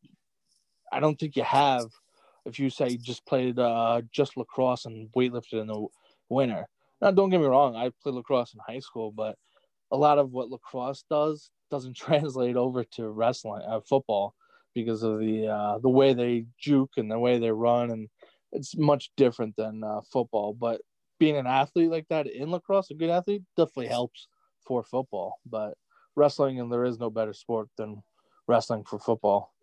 I 0.92 1.00
don't 1.00 1.20
think 1.20 1.36
you 1.36 1.44
have 1.44 1.88
if 2.46 2.60
you 2.60 2.70
say 2.70 2.98
just 2.98 3.26
played 3.26 3.58
uh, 3.58 4.02
just 4.12 4.38
lacrosse 4.38 4.86
and 4.86 5.10
weightlifted 5.14 5.62
in 5.62 5.68
the 5.68 5.88
winter. 6.30 6.68
Now, 7.02 7.12
don't 7.12 7.30
get 7.30 7.42
me 7.42 7.48
wrong, 7.48 7.76
I 7.76 7.92
played 8.02 8.16
lacrosse 8.16 8.54
in 8.54 8.60
high 8.66 8.80
school, 8.80 9.12
but 9.12 9.36
a 9.92 9.98
lot 9.98 10.18
of 10.18 10.32
what 10.32 10.50
lacrosse 10.50 11.04
does 11.10 11.50
doesn't 11.70 11.96
translate 11.98 12.56
over 12.56 12.84
to 12.96 13.10
wrestling, 13.10 13.64
uh, 13.68 13.82
football, 13.82 14.36
because 14.74 15.04
of 15.04 15.20
the 15.20 15.48
uh, 15.48 15.80
the 15.80 15.90
way 15.90 16.14
they 16.14 16.46
juke 16.60 16.92
and 16.98 17.10
the 17.10 17.20
way 17.20 17.40
they 17.40 17.52
run, 17.52 17.92
and 17.92 18.10
it's 18.52 18.78
much 18.78 19.10
different 19.18 19.56
than 19.56 19.84
uh, 19.84 20.02
football. 20.12 20.54
But 20.54 20.82
being 21.20 21.38
an 21.38 21.48
athlete 21.48 21.90
like 21.90 22.08
that 22.10 22.28
in 22.28 22.52
lacrosse, 22.52 22.92
a 22.92 22.96
good 22.96 23.10
athlete, 23.10 23.44
definitely 23.56 23.88
helps 23.88 24.28
for 24.66 24.84
football. 24.84 25.40
But 25.46 25.78
wrestling, 26.16 26.60
and 26.60 26.72
there 26.72 26.86
is 26.86 27.00
no 27.00 27.10
better 27.10 27.34
sport 27.34 27.70
than 27.78 28.04
wrestling 28.48 28.84
for 28.84 29.00
football. 29.00 29.54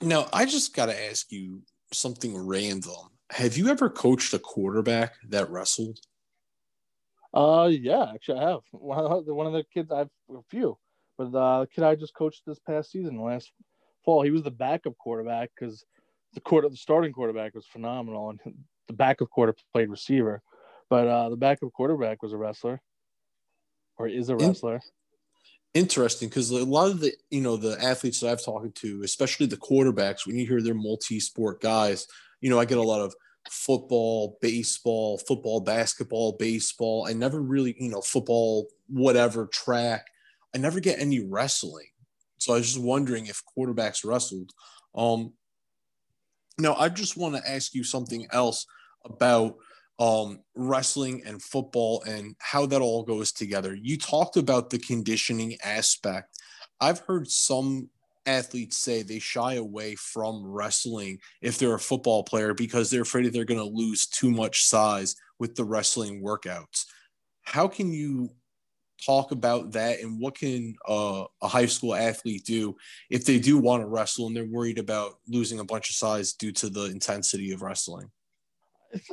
Now, 0.00 0.28
I 0.32 0.44
just 0.44 0.74
got 0.74 0.86
to 0.86 1.10
ask 1.10 1.30
you 1.30 1.62
something 1.92 2.36
random. 2.36 3.10
Have 3.30 3.56
you 3.56 3.68
ever 3.68 3.88
coached 3.88 4.34
a 4.34 4.38
quarterback 4.38 5.14
that 5.28 5.50
wrestled? 5.50 5.98
Uh, 7.32 7.68
yeah, 7.70 8.12
actually, 8.14 8.38
I 8.38 8.50
have. 8.50 8.60
One 8.70 8.98
of 8.98 9.26
the, 9.26 9.34
one 9.34 9.46
of 9.46 9.52
the 9.52 9.64
kids, 9.72 9.90
I've 9.90 10.08
a 10.30 10.40
few, 10.50 10.78
but 11.18 11.32
the 11.32 11.66
kid 11.74 11.82
I 11.82 11.94
just 11.96 12.14
coached 12.14 12.42
this 12.46 12.60
past 12.60 12.90
season, 12.90 13.20
last 13.20 13.52
fall, 14.04 14.22
he 14.22 14.30
was 14.30 14.42
the 14.42 14.50
backup 14.50 14.96
quarterback 14.98 15.50
because 15.58 15.84
the 16.34 16.40
quarter, 16.40 16.68
the 16.68 16.76
starting 16.76 17.12
quarterback 17.12 17.54
was 17.54 17.66
phenomenal, 17.66 18.30
and 18.30 18.40
the 18.86 18.92
backup 18.92 19.30
quarter 19.30 19.54
played 19.72 19.88
receiver, 19.88 20.42
but 20.90 21.08
uh, 21.08 21.28
the 21.28 21.36
backup 21.36 21.72
quarterback 21.72 22.22
was 22.22 22.32
a 22.32 22.36
wrestler, 22.36 22.80
or 23.96 24.08
is 24.08 24.28
a 24.28 24.36
wrestler. 24.36 24.80
Interesting, 25.72 26.28
because 26.28 26.50
a 26.50 26.64
lot 26.64 26.90
of 26.90 27.00
the 27.00 27.12
you 27.30 27.40
know 27.40 27.56
the 27.56 27.82
athletes 27.82 28.20
that 28.20 28.30
I've 28.30 28.44
talked 28.44 28.76
to, 28.76 29.02
especially 29.02 29.46
the 29.46 29.56
quarterbacks, 29.56 30.26
when 30.26 30.36
you 30.36 30.46
hear 30.46 30.62
they're 30.62 30.74
multi-sport 30.74 31.60
guys, 31.60 32.06
you 32.40 32.50
know 32.50 32.60
I 32.60 32.64
get 32.64 32.78
a 32.78 32.82
lot 32.82 33.00
of 33.00 33.14
football, 33.50 34.38
baseball, 34.40 35.18
football, 35.18 35.60
basketball, 35.60 36.32
baseball. 36.38 37.06
I 37.08 37.12
never 37.12 37.40
really, 37.40 37.76
you 37.78 37.90
know, 37.90 38.00
football, 38.00 38.68
whatever, 38.88 39.46
track. 39.46 40.06
I 40.54 40.58
never 40.58 40.80
get 40.80 41.00
any 41.00 41.20
wrestling. 41.20 41.88
So 42.38 42.54
I 42.54 42.58
was 42.58 42.72
just 42.72 42.84
wondering 42.84 43.26
if 43.26 43.42
quarterbacks 43.56 44.04
wrestled. 44.04 44.52
Um, 44.94 45.32
now, 46.58 46.74
I 46.76 46.88
just 46.88 47.16
want 47.16 47.36
to 47.36 47.50
ask 47.50 47.74
you 47.74 47.84
something 47.84 48.26
else 48.30 48.66
about 49.04 49.56
um, 49.98 50.40
wrestling 50.54 51.22
and 51.24 51.42
football 51.42 52.02
and 52.02 52.34
how 52.38 52.66
that 52.66 52.80
all 52.80 53.02
goes 53.02 53.32
together. 53.32 53.74
You 53.74 53.96
talked 53.96 54.36
about 54.36 54.70
the 54.70 54.78
conditioning 54.78 55.56
aspect. 55.62 56.38
I've 56.80 57.00
heard 57.00 57.30
some 57.30 57.88
athletes 58.26 58.76
say 58.76 59.02
they 59.02 59.18
shy 59.18 59.54
away 59.54 59.94
from 59.94 60.44
wrestling 60.44 61.18
if 61.42 61.58
they're 61.58 61.74
a 61.74 61.78
football 61.78 62.24
player 62.24 62.54
because 62.54 62.90
they're 62.90 63.02
afraid 63.02 63.32
they're 63.32 63.44
going 63.44 63.60
to 63.60 63.64
lose 63.64 64.06
too 64.06 64.30
much 64.30 64.64
size 64.64 65.14
with 65.38 65.54
the 65.54 65.64
wrestling 65.64 66.22
workouts. 66.22 66.86
How 67.42 67.68
can 67.68 67.92
you 67.92 68.30
talk 69.04 69.32
about 69.32 69.72
that 69.72 70.00
and 70.00 70.18
what 70.18 70.36
can 70.36 70.74
uh, 70.88 71.24
a 71.42 71.48
high 71.48 71.66
school 71.66 71.94
athlete 71.94 72.44
do 72.44 72.74
if 73.10 73.24
they 73.24 73.38
do 73.38 73.58
want 73.58 73.82
to 73.82 73.86
wrestle 73.86 74.26
and 74.26 74.34
they're 74.34 74.46
worried 74.46 74.78
about 74.78 75.18
losing 75.28 75.60
a 75.60 75.64
bunch 75.64 75.90
of 75.90 75.96
size 75.96 76.32
due 76.32 76.52
to 76.52 76.70
the 76.70 76.84
intensity 76.86 77.52
of 77.52 77.62
wrestling? 77.62 78.10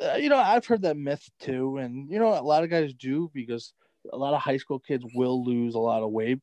Uh, 0.02 0.16
you 0.16 0.30
know, 0.30 0.38
I've 0.38 0.66
heard 0.66 0.84
that 0.84 0.98
myth 0.98 1.28
too, 1.40 1.78
and 1.78 2.10
you 2.10 2.20
know, 2.20 2.28
a 2.28 2.42
lot 2.42 2.64
of 2.64 2.70
guys 2.70 2.94
do 2.94 3.32
because 3.34 3.74
a 4.12 4.18
lot 4.18 4.34
of 4.34 4.42
high 4.42 4.58
school 4.58 4.80
kids 4.80 5.04
will 5.16 5.44
lose 5.44 5.76
a 5.76 5.80
lot 5.80 6.04
of 6.04 6.12
weight 6.12 6.40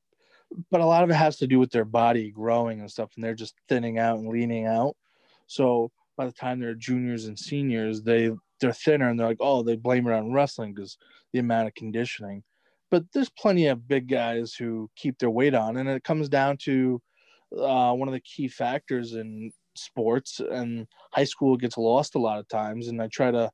but 0.70 0.80
a 0.80 0.86
lot 0.86 1.04
of 1.04 1.10
it 1.10 1.14
has 1.14 1.36
to 1.38 1.46
do 1.46 1.58
with 1.58 1.70
their 1.70 1.84
body 1.84 2.30
growing 2.30 2.80
and 2.80 2.90
stuff, 2.90 3.10
and 3.14 3.24
they're 3.24 3.34
just 3.34 3.54
thinning 3.68 3.98
out 3.98 4.18
and 4.18 4.28
leaning 4.28 4.66
out. 4.66 4.96
So 5.46 5.90
by 6.16 6.26
the 6.26 6.32
time 6.32 6.60
they're 6.60 6.74
juniors 6.74 7.26
and 7.26 7.38
seniors, 7.38 8.02
they 8.02 8.30
they're 8.60 8.72
thinner, 8.72 9.08
and 9.08 9.18
they're 9.18 9.28
like, 9.28 9.38
oh, 9.40 9.62
they 9.62 9.76
blame 9.76 10.06
it 10.06 10.12
on 10.12 10.32
wrestling 10.32 10.74
because 10.74 10.96
the 11.32 11.38
amount 11.38 11.68
of 11.68 11.74
conditioning. 11.74 12.42
But 12.90 13.04
there's 13.12 13.28
plenty 13.28 13.66
of 13.66 13.86
big 13.86 14.08
guys 14.08 14.54
who 14.54 14.90
keep 14.96 15.18
their 15.18 15.30
weight 15.30 15.54
on, 15.54 15.76
and 15.76 15.88
it 15.88 16.04
comes 16.04 16.28
down 16.28 16.56
to 16.62 17.00
uh, 17.56 17.92
one 17.92 18.08
of 18.08 18.14
the 18.14 18.20
key 18.20 18.48
factors 18.48 19.14
in 19.14 19.52
sports, 19.78 20.40
and 20.40 20.86
high 21.12 21.24
school 21.24 21.56
gets 21.56 21.78
lost 21.78 22.14
a 22.14 22.20
lot 22.20 22.38
of 22.38 22.48
times. 22.48 22.88
And 22.88 23.00
I 23.02 23.08
try 23.08 23.30
to 23.30 23.50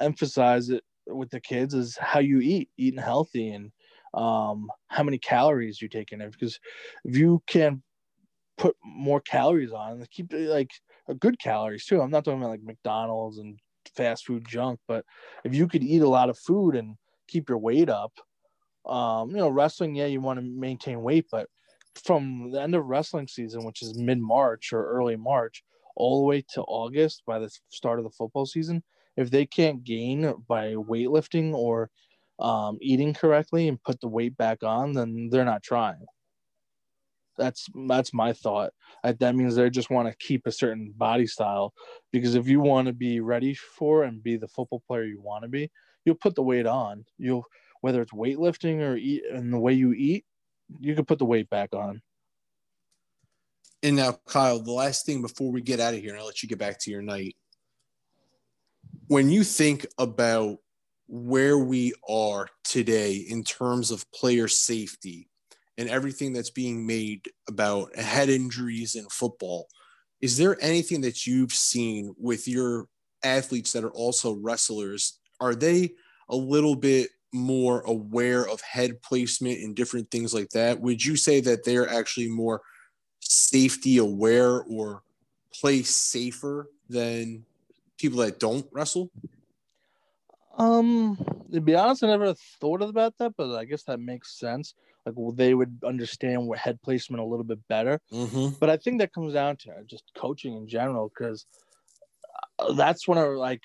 emphasize 0.00 0.70
it 0.70 0.82
with 1.06 1.30
the 1.30 1.40
kids 1.40 1.74
is 1.74 1.96
how 1.96 2.20
you 2.20 2.40
eat, 2.40 2.68
eating 2.76 3.00
healthy, 3.00 3.50
and 3.50 3.72
um, 4.14 4.68
how 4.88 5.02
many 5.02 5.18
calories 5.18 5.80
you 5.80 5.88
take 5.88 6.12
in. 6.12 6.18
Because 6.30 6.58
if 7.04 7.16
you 7.16 7.42
can 7.46 7.82
put 8.58 8.76
more 8.84 9.20
calories 9.20 9.72
on, 9.72 10.04
keep 10.10 10.32
like 10.32 10.70
a 11.08 11.14
good 11.14 11.38
calories 11.38 11.86
too. 11.86 12.00
I'm 12.00 12.10
not 12.10 12.24
talking 12.24 12.40
about 12.40 12.50
like 12.50 12.62
McDonald's 12.62 13.38
and 13.38 13.58
fast 13.94 14.26
food 14.26 14.46
junk, 14.46 14.78
but 14.86 15.04
if 15.44 15.54
you 15.54 15.66
could 15.66 15.82
eat 15.82 16.02
a 16.02 16.08
lot 16.08 16.28
of 16.28 16.38
food 16.38 16.76
and 16.76 16.96
keep 17.26 17.48
your 17.48 17.58
weight 17.58 17.88
up, 17.88 18.12
um, 18.86 19.30
you 19.30 19.36
know, 19.36 19.48
wrestling, 19.48 19.94
yeah, 19.94 20.06
you 20.06 20.20
want 20.20 20.38
to 20.38 20.44
maintain 20.44 21.02
weight, 21.02 21.26
but 21.30 21.48
from 22.04 22.50
the 22.52 22.60
end 22.60 22.74
of 22.74 22.86
wrestling 22.86 23.28
season, 23.28 23.64
which 23.64 23.82
is 23.82 23.98
mid 23.98 24.18
March 24.18 24.72
or 24.72 24.86
early 24.86 25.16
March, 25.16 25.62
all 25.96 26.20
the 26.20 26.26
way 26.26 26.44
to 26.54 26.62
August 26.62 27.22
by 27.26 27.38
the 27.38 27.50
start 27.68 27.98
of 27.98 28.04
the 28.04 28.10
football 28.10 28.46
season, 28.46 28.82
if 29.16 29.30
they 29.30 29.46
can't 29.46 29.84
gain 29.84 30.32
by 30.48 30.74
weightlifting 30.74 31.52
or 31.52 31.90
um, 32.38 32.78
eating 32.80 33.12
correctly 33.12 33.68
and 33.68 33.82
put 33.82 34.00
the 34.00 34.08
weight 34.08 34.36
back 34.36 34.62
on, 34.62 34.92
then 34.92 35.28
they're 35.30 35.44
not 35.44 35.62
trying. 35.62 36.06
That's 37.36 37.66
that's 37.88 38.12
my 38.12 38.32
thought. 38.32 38.72
That 39.02 39.34
means 39.34 39.54
they 39.54 39.70
just 39.70 39.90
want 39.90 40.08
to 40.08 40.26
keep 40.26 40.46
a 40.46 40.52
certain 40.52 40.92
body 40.96 41.26
style 41.26 41.72
because 42.12 42.34
if 42.34 42.48
you 42.48 42.60
want 42.60 42.86
to 42.86 42.92
be 42.92 43.20
ready 43.20 43.54
for 43.54 44.04
and 44.04 44.22
be 44.22 44.36
the 44.36 44.48
football 44.48 44.82
player 44.86 45.04
you 45.04 45.20
want 45.20 45.44
to 45.44 45.48
be, 45.48 45.70
you'll 46.04 46.16
put 46.16 46.34
the 46.34 46.42
weight 46.42 46.66
on. 46.66 47.04
You'll 47.18 47.44
whether 47.80 48.02
it's 48.02 48.12
weightlifting 48.12 48.80
or 48.80 48.96
eat 48.96 49.22
and 49.32 49.52
the 49.52 49.58
way 49.58 49.72
you 49.72 49.92
eat, 49.92 50.24
you 50.78 50.94
can 50.94 51.04
put 51.04 51.18
the 51.18 51.24
weight 51.24 51.50
back 51.50 51.74
on. 51.74 52.02
And 53.82 53.96
now, 53.96 54.18
Kyle, 54.26 54.60
the 54.60 54.72
last 54.72 55.06
thing 55.06 55.22
before 55.22 55.50
we 55.50 55.62
get 55.62 55.80
out 55.80 55.94
of 55.94 56.00
here, 56.00 56.10
and 56.10 56.20
I'll 56.20 56.26
let 56.26 56.42
you 56.42 56.48
get 56.48 56.58
back 56.58 56.78
to 56.80 56.90
your 56.90 57.02
night. 57.02 57.36
When 59.06 59.30
you 59.30 59.42
think 59.42 59.86
about 59.98 60.58
where 61.08 61.58
we 61.58 61.92
are 62.08 62.48
today 62.62 63.14
in 63.14 63.42
terms 63.42 63.90
of 63.90 64.10
player 64.12 64.48
safety 64.48 65.28
and 65.78 65.88
everything 65.88 66.32
that's 66.32 66.50
being 66.50 66.86
made 66.86 67.28
about 67.48 67.96
head 67.96 68.28
injuries 68.28 68.94
in 68.96 69.06
football, 69.08 69.66
is 70.20 70.36
there 70.36 70.58
anything 70.60 71.00
that 71.00 71.26
you've 71.26 71.52
seen 71.52 72.14
with 72.18 72.46
your 72.46 72.86
athletes 73.24 73.72
that 73.72 73.84
are 73.84 73.92
also 73.92 74.34
wrestlers? 74.34 75.18
Are 75.40 75.54
they 75.54 75.92
a 76.28 76.36
little 76.36 76.76
bit 76.76 77.08
more 77.32 77.80
aware 77.82 78.48
of 78.48 78.60
head 78.60 79.02
placement 79.02 79.60
and 79.60 79.76
different 79.76 80.10
things 80.10 80.34
like 80.34 80.50
that? 80.50 80.80
Would 80.80 81.04
you 81.04 81.16
say 81.16 81.40
that 81.40 81.64
they're 81.64 81.88
actually 81.88 82.28
more 82.28 82.62
safety 83.20 83.98
aware 83.98 84.62
or 84.62 85.02
play 85.52 85.82
safer 85.82 86.70
than 86.88 87.44
people 87.98 88.18
that 88.20 88.40
don't 88.40 88.66
wrestle? 88.72 89.10
Um, 90.58 91.16
to 91.52 91.60
be 91.60 91.74
honest, 91.74 92.04
I 92.04 92.08
never 92.08 92.34
thought 92.60 92.82
about 92.82 93.16
that, 93.18 93.34
but 93.36 93.54
I 93.56 93.64
guess 93.64 93.84
that 93.84 94.00
makes 94.00 94.38
sense. 94.38 94.74
Like 95.06 95.14
well, 95.16 95.32
they 95.32 95.54
would 95.54 95.78
understand 95.86 96.46
what 96.46 96.58
head 96.58 96.82
placement 96.82 97.22
a 97.22 97.24
little 97.24 97.44
bit 97.44 97.60
better. 97.68 98.00
Mm-hmm. 98.12 98.56
But 98.58 98.68
I 98.68 98.76
think 98.76 98.98
that 99.00 99.14
comes 99.14 99.32
down 99.32 99.56
to 99.58 99.70
just 99.86 100.04
coaching 100.14 100.54
in 100.56 100.68
general, 100.68 101.08
because 101.08 101.46
uh, 102.58 102.72
that's 102.74 103.08
when 103.08 103.16
I 103.16 103.22
like, 103.22 103.62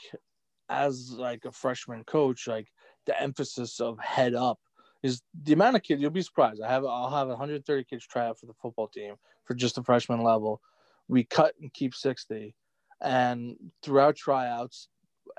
as 0.70 1.12
like 1.12 1.44
a 1.44 1.52
freshman 1.52 2.04
coach, 2.06 2.48
like 2.48 2.68
the 3.06 3.20
emphasis 3.22 3.80
of 3.80 4.00
head 4.00 4.34
up 4.34 4.60
is 5.04 5.22
the 5.44 5.54
amount 5.54 5.76
of 5.76 5.84
kids. 5.84 6.02
You'll 6.02 6.12
be 6.12 6.22
surprised. 6.22 6.62
I 6.62 6.72
have 6.72 6.86
I'll 6.86 7.10
have 7.10 7.28
130 7.28 7.84
kids 7.84 8.06
try 8.06 8.28
out 8.28 8.40
for 8.40 8.46
the 8.46 8.54
football 8.62 8.88
team 8.88 9.16
for 9.46 9.54
just 9.54 9.76
the 9.76 9.84
freshman 9.84 10.24
level. 10.24 10.62
We 11.08 11.24
cut 11.24 11.54
and 11.62 11.72
keep 11.74 11.94
60, 11.94 12.56
and 13.02 13.56
throughout 13.84 14.16
tryouts, 14.16 14.88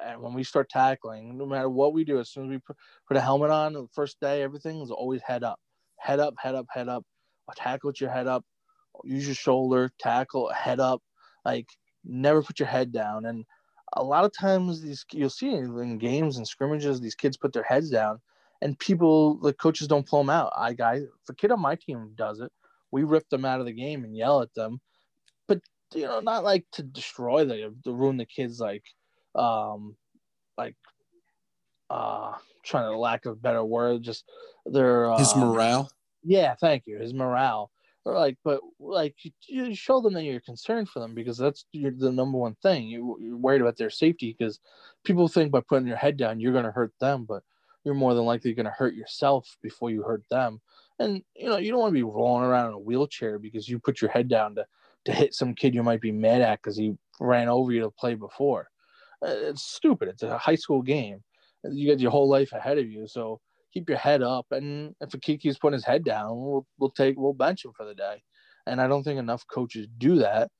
and 0.04 0.20
when 0.20 0.34
we 0.34 0.44
start 0.44 0.68
tackling, 0.68 1.36
no 1.36 1.46
matter 1.46 1.68
what 1.68 1.92
we 1.92 2.04
do, 2.04 2.20
as 2.20 2.30
soon 2.30 2.44
as 2.44 2.50
we 2.50 2.74
put, 3.08 3.16
a 3.16 3.20
helmet 3.20 3.50
on 3.50 3.72
the 3.72 3.88
first 3.92 4.20
day, 4.20 4.42
everything 4.42 4.80
is 4.80 4.90
always 4.90 5.22
head 5.22 5.42
up, 5.42 5.58
head 5.98 6.20
up, 6.20 6.34
head 6.38 6.54
up, 6.54 6.66
head 6.70 6.88
up. 6.88 7.04
Tackle 7.54 7.88
with 7.88 8.00
your 8.00 8.10
head 8.10 8.26
up, 8.26 8.44
use 9.04 9.26
your 9.26 9.36
shoulder, 9.36 9.90
tackle, 10.00 10.50
head 10.50 10.80
up. 10.80 11.00
Like 11.44 11.68
never 12.04 12.42
put 12.42 12.58
your 12.58 12.68
head 12.68 12.92
down. 12.92 13.24
And 13.24 13.44
a 13.96 14.04
lot 14.04 14.24
of 14.24 14.32
times, 14.32 14.82
these 14.82 15.04
you'll 15.12 15.30
see 15.30 15.50
in 15.50 15.98
games 15.98 16.36
and 16.36 16.46
scrimmages, 16.46 17.00
these 17.00 17.14
kids 17.14 17.36
put 17.36 17.52
their 17.52 17.62
heads 17.62 17.90
down, 17.90 18.20
and 18.62 18.78
people 18.78 19.38
the 19.38 19.52
coaches 19.52 19.88
don't 19.88 20.06
pull 20.06 20.20
them 20.20 20.30
out. 20.30 20.52
I 20.56 20.74
guys, 20.74 21.04
the 21.26 21.34
kid 21.34 21.50
on 21.50 21.60
my 21.60 21.74
team 21.74 22.12
does 22.14 22.40
it. 22.40 22.52
We 22.90 23.02
rip 23.02 23.28
them 23.28 23.44
out 23.44 23.60
of 23.60 23.66
the 23.66 23.72
game 23.72 24.04
and 24.04 24.16
yell 24.16 24.42
at 24.42 24.54
them, 24.54 24.80
but 25.48 25.60
you 25.94 26.04
know, 26.04 26.20
not 26.20 26.44
like 26.44 26.66
to 26.72 26.82
destroy 26.82 27.44
the 27.44 27.74
to 27.84 27.92
ruin 27.92 28.16
the 28.16 28.26
kids 28.26 28.60
like, 28.60 28.84
um, 29.34 29.96
like, 30.58 30.76
uh, 31.90 32.34
trying 32.64 32.90
to 32.92 32.98
lack 32.98 33.26
of 33.26 33.32
a 33.32 33.36
better 33.36 33.64
word, 33.64 34.02
just 34.02 34.24
their 34.66 35.10
his 35.12 35.34
um, 35.34 35.40
morale. 35.40 35.90
Yeah, 36.22 36.54
thank 36.54 36.84
you. 36.86 36.98
His 36.98 37.14
morale. 37.14 37.70
Like, 38.06 38.38
but 38.44 38.60
like 38.78 39.16
you, 39.24 39.32
you 39.48 39.74
show 39.74 40.00
them 40.00 40.14
that 40.14 40.22
you're 40.22 40.40
concerned 40.40 40.88
for 40.88 41.00
them 41.00 41.12
because 41.12 41.36
that's 41.36 41.64
your, 41.72 41.90
the 41.90 42.12
number 42.12 42.38
one 42.38 42.54
thing. 42.62 42.86
You, 42.86 43.18
you're 43.20 43.36
worried 43.36 43.62
about 43.62 43.76
their 43.76 43.90
safety 43.90 44.34
because 44.38 44.60
people 45.04 45.26
think 45.26 45.50
by 45.50 45.60
putting 45.60 45.88
your 45.88 45.96
head 45.96 46.16
down 46.16 46.38
you're 46.38 46.52
going 46.52 46.64
to 46.64 46.70
hurt 46.70 46.92
them, 47.00 47.24
but 47.24 47.42
you're 47.84 47.94
more 47.94 48.14
than 48.14 48.24
likely 48.24 48.54
going 48.54 48.66
to 48.66 48.70
hurt 48.70 48.94
yourself 48.94 49.56
before 49.60 49.90
you 49.90 50.02
hurt 50.02 50.22
them. 50.30 50.60
And 51.00 51.22
you 51.34 51.48
know 51.48 51.56
you 51.56 51.72
don't 51.72 51.80
want 51.80 51.90
to 51.90 51.98
be 51.98 52.04
rolling 52.04 52.44
around 52.44 52.68
in 52.68 52.74
a 52.74 52.78
wheelchair 52.78 53.40
because 53.40 53.68
you 53.68 53.80
put 53.80 54.00
your 54.00 54.10
head 54.10 54.28
down 54.28 54.54
to 54.54 54.66
to 55.06 55.12
hit 55.12 55.34
some 55.34 55.54
kid 55.54 55.74
you 55.74 55.82
might 55.82 56.00
be 56.00 56.12
mad 56.12 56.42
at 56.42 56.62
because 56.62 56.76
he 56.76 56.94
ran 57.20 57.48
over 57.48 57.72
you 57.72 57.80
to 57.80 57.90
play 57.90 58.14
before. 58.14 58.68
Uh, 59.20 59.30
it's 59.30 59.62
stupid. 59.62 60.08
It's 60.08 60.22
a 60.22 60.38
high 60.38 60.54
school 60.54 60.82
game. 60.82 61.22
You 61.64 61.90
got 61.90 62.00
your 62.00 62.12
whole 62.12 62.28
life 62.28 62.52
ahead 62.52 62.78
of 62.78 62.88
you, 62.88 63.08
so 63.08 63.40
keep 63.76 63.90
your 63.90 63.98
head 63.98 64.22
up. 64.22 64.46
And 64.52 64.94
if 65.02 65.12
a 65.12 65.18
kid 65.18 65.40
keeps 65.40 65.58
putting 65.58 65.74
his 65.74 65.84
head 65.84 66.02
down, 66.02 66.30
we'll, 66.30 66.66
we'll 66.78 66.90
take 66.90 67.18
we'll 67.18 67.34
bench 67.34 67.64
him 67.64 67.72
for 67.76 67.84
the 67.84 67.94
day. 67.94 68.22
And 68.66 68.80
I 68.80 68.88
don't 68.88 69.02
think 69.02 69.18
enough 69.18 69.46
coaches 69.46 69.86
do 69.98 70.16
that. 70.16 70.50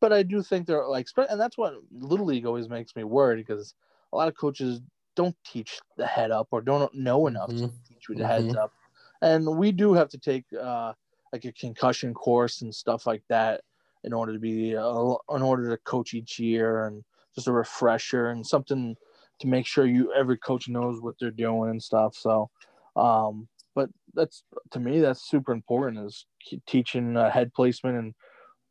But 0.00 0.12
I 0.12 0.22
do 0.22 0.42
think 0.42 0.66
they're 0.66 0.86
like, 0.86 1.08
and 1.16 1.40
that's 1.40 1.58
what 1.58 1.74
little 1.90 2.26
league 2.26 2.46
always 2.46 2.68
makes 2.68 2.94
me 2.94 3.02
worried 3.04 3.44
because 3.44 3.74
a 4.12 4.16
lot 4.16 4.28
of 4.28 4.36
coaches 4.36 4.80
don't 5.16 5.36
teach 5.44 5.80
the 5.96 6.06
head 6.06 6.30
up 6.30 6.48
or 6.52 6.60
don't 6.60 6.94
know 6.94 7.26
enough 7.26 7.50
mm-hmm. 7.50 7.66
to 7.66 7.72
teach 7.88 8.08
you 8.08 8.14
the 8.14 8.22
mm-hmm. 8.22 8.46
heads 8.46 8.56
up. 8.56 8.72
And 9.20 9.56
we 9.56 9.72
do 9.72 9.94
have 9.94 10.08
to 10.10 10.18
take 10.18 10.44
uh, 10.52 10.92
like 11.32 11.44
a 11.44 11.52
concussion 11.52 12.14
course 12.14 12.62
and 12.62 12.72
stuff 12.72 13.06
like 13.06 13.22
that 13.28 13.62
in 14.04 14.12
order 14.12 14.32
to 14.32 14.38
be 14.38 14.76
uh, 14.76 15.14
in 15.34 15.42
order 15.42 15.70
to 15.70 15.78
coach 15.84 16.14
each 16.14 16.38
year 16.38 16.86
and 16.86 17.02
just 17.34 17.48
a 17.48 17.52
refresher 17.52 18.28
and 18.28 18.46
something 18.46 18.94
to 19.40 19.46
make 19.46 19.66
sure 19.66 19.86
you 19.86 20.12
every 20.12 20.38
coach 20.38 20.68
knows 20.68 21.00
what 21.00 21.14
they're 21.20 21.30
doing 21.30 21.70
and 21.70 21.82
stuff. 21.82 22.14
So, 22.16 22.50
um, 22.96 23.48
but 23.74 23.90
that's 24.14 24.44
to 24.70 24.80
me 24.80 25.00
that's 25.00 25.28
super 25.28 25.52
important 25.52 26.06
is 26.06 26.26
teaching 26.66 27.16
uh, 27.16 27.30
head 27.30 27.52
placement 27.52 27.98
and 27.98 28.14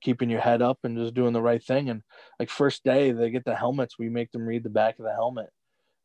keeping 0.01 0.29
your 0.29 0.41
head 0.41 0.61
up 0.61 0.79
and 0.83 0.97
just 0.97 1.13
doing 1.13 1.33
the 1.33 1.41
right 1.41 1.63
thing. 1.63 1.89
And 1.89 2.01
like 2.39 2.49
first 2.49 2.83
day 2.83 3.11
they 3.11 3.29
get 3.29 3.45
the 3.45 3.55
helmets, 3.55 3.97
we 3.97 4.09
make 4.09 4.31
them 4.31 4.45
read 4.45 4.63
the 4.63 4.69
back 4.69 4.99
of 4.99 5.05
the 5.05 5.13
helmet. 5.13 5.49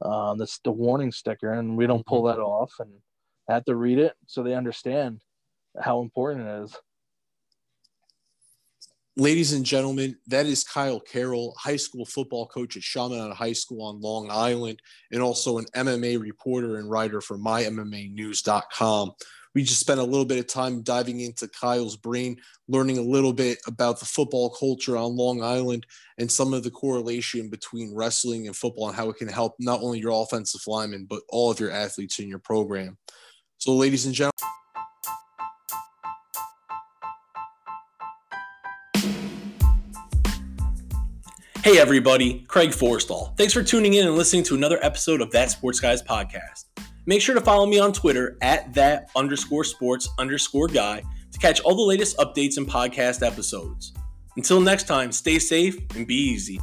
Um, 0.01 0.39
that's 0.39 0.61
the 0.61 0.71
warning 0.71 1.11
sticker, 1.11 1.53
and 1.53 1.77
we 1.77 1.87
don't 1.87 2.07
pull 2.07 2.23
that 2.25 2.39
off, 2.39 2.73
and 2.79 2.91
I 3.49 3.55
have 3.55 3.65
to 3.65 3.75
read 3.75 3.99
it 3.99 4.15
so 4.27 4.43
they 4.43 4.55
understand 4.55 5.23
how 5.81 6.03
important 6.03 6.47
it 6.47 6.63
is. 6.65 6.77
Ladies 9.19 9.53
and 9.53 9.65
gentlemen, 9.65 10.17
that 10.29 10.47
is 10.47 10.63
Kyle 10.63 11.01
Carroll, 11.01 11.53
high 11.59 11.75
school 11.75 12.07
football 12.07 12.47
coach 12.47 12.77
at 12.77 12.85
Chaminade 12.85 13.33
High 13.33 13.53
School 13.53 13.83
on 13.83 14.01
Long 14.01 14.31
Island, 14.31 14.81
and 15.11 15.21
also 15.21 15.59
an 15.59 15.67
MMA 15.75 16.21
reporter 16.21 16.77
and 16.77 16.89
writer 16.89 17.21
for 17.21 17.37
MyMMANews.com. 17.37 19.11
We 19.57 19.65
just 19.65 19.81
spent 19.81 19.99
a 19.99 20.05
little 20.05 20.25
bit 20.25 20.39
of 20.39 20.47
time 20.47 20.83
diving 20.83 21.19
into 21.19 21.49
Kyle's 21.49 21.97
brain, 21.97 22.37
learning 22.69 22.99
a 22.99 23.03
little 23.03 23.33
bit 23.33 23.59
about 23.67 23.99
the 23.99 24.07
football 24.07 24.51
culture 24.51 24.97
on 24.97 25.17
Long 25.17 25.43
Island 25.43 25.85
and 26.19 26.31
some 26.31 26.55
of 26.55 26.63
the 26.63 26.71
correlation 26.71 27.51
between 27.51 27.97
wrestling 27.97 28.47
and 28.47 28.55
football 28.55 28.87
and 28.87 28.97
how 28.97 29.11
it 29.11 29.17
can 29.17 29.27
help 29.27 29.57
not 29.59 29.83
only 29.83 29.99
your 29.99 30.23
offensive 30.23 30.61
linemen, 30.69 31.07
but 31.11 31.23
all 31.29 31.51
of 31.51 31.59
your 31.59 31.73
athletes 31.73 32.21
in 32.21 32.29
your 32.29 32.39
program. 32.39 32.97
So, 33.57 33.75
ladies 33.75 34.07
and 34.07 34.15
gentlemen, 34.15 34.58
Hey 41.69 41.77
everybody, 41.77 42.47
Craig 42.49 42.71
Forrestal. 42.71 43.37
Thanks 43.37 43.53
for 43.53 43.63
tuning 43.63 43.93
in 43.93 44.07
and 44.07 44.17
listening 44.17 44.43
to 44.45 44.55
another 44.55 44.83
episode 44.83 45.21
of 45.21 45.31
That 45.33 45.51
Sports 45.51 45.81
Guys 45.81 46.03
podcast. 46.03 46.65
Make 47.05 47.21
sure 47.21 47.35
to 47.35 47.43
follow 47.43 47.67
me 47.67 47.79
on 47.79 47.93
Twitter 47.93 48.39
at 48.41 48.73
that 48.73 49.11
underscore 49.15 49.65
sports 49.65 50.09
underscore 50.19 50.69
guy 50.69 51.03
to 51.31 51.39
catch 51.39 51.61
all 51.61 51.77
the 51.77 51.83
latest 51.83 52.17
updates 52.17 52.57
and 52.57 52.67
podcast 52.67 53.23
episodes. 53.23 53.93
Until 54.39 54.63
next 54.63 54.85
time, 54.85 55.13
stay 55.13 55.39
safe 55.39 55.77
and 55.95 56.07
be 56.07 56.15
easy. 56.15 56.59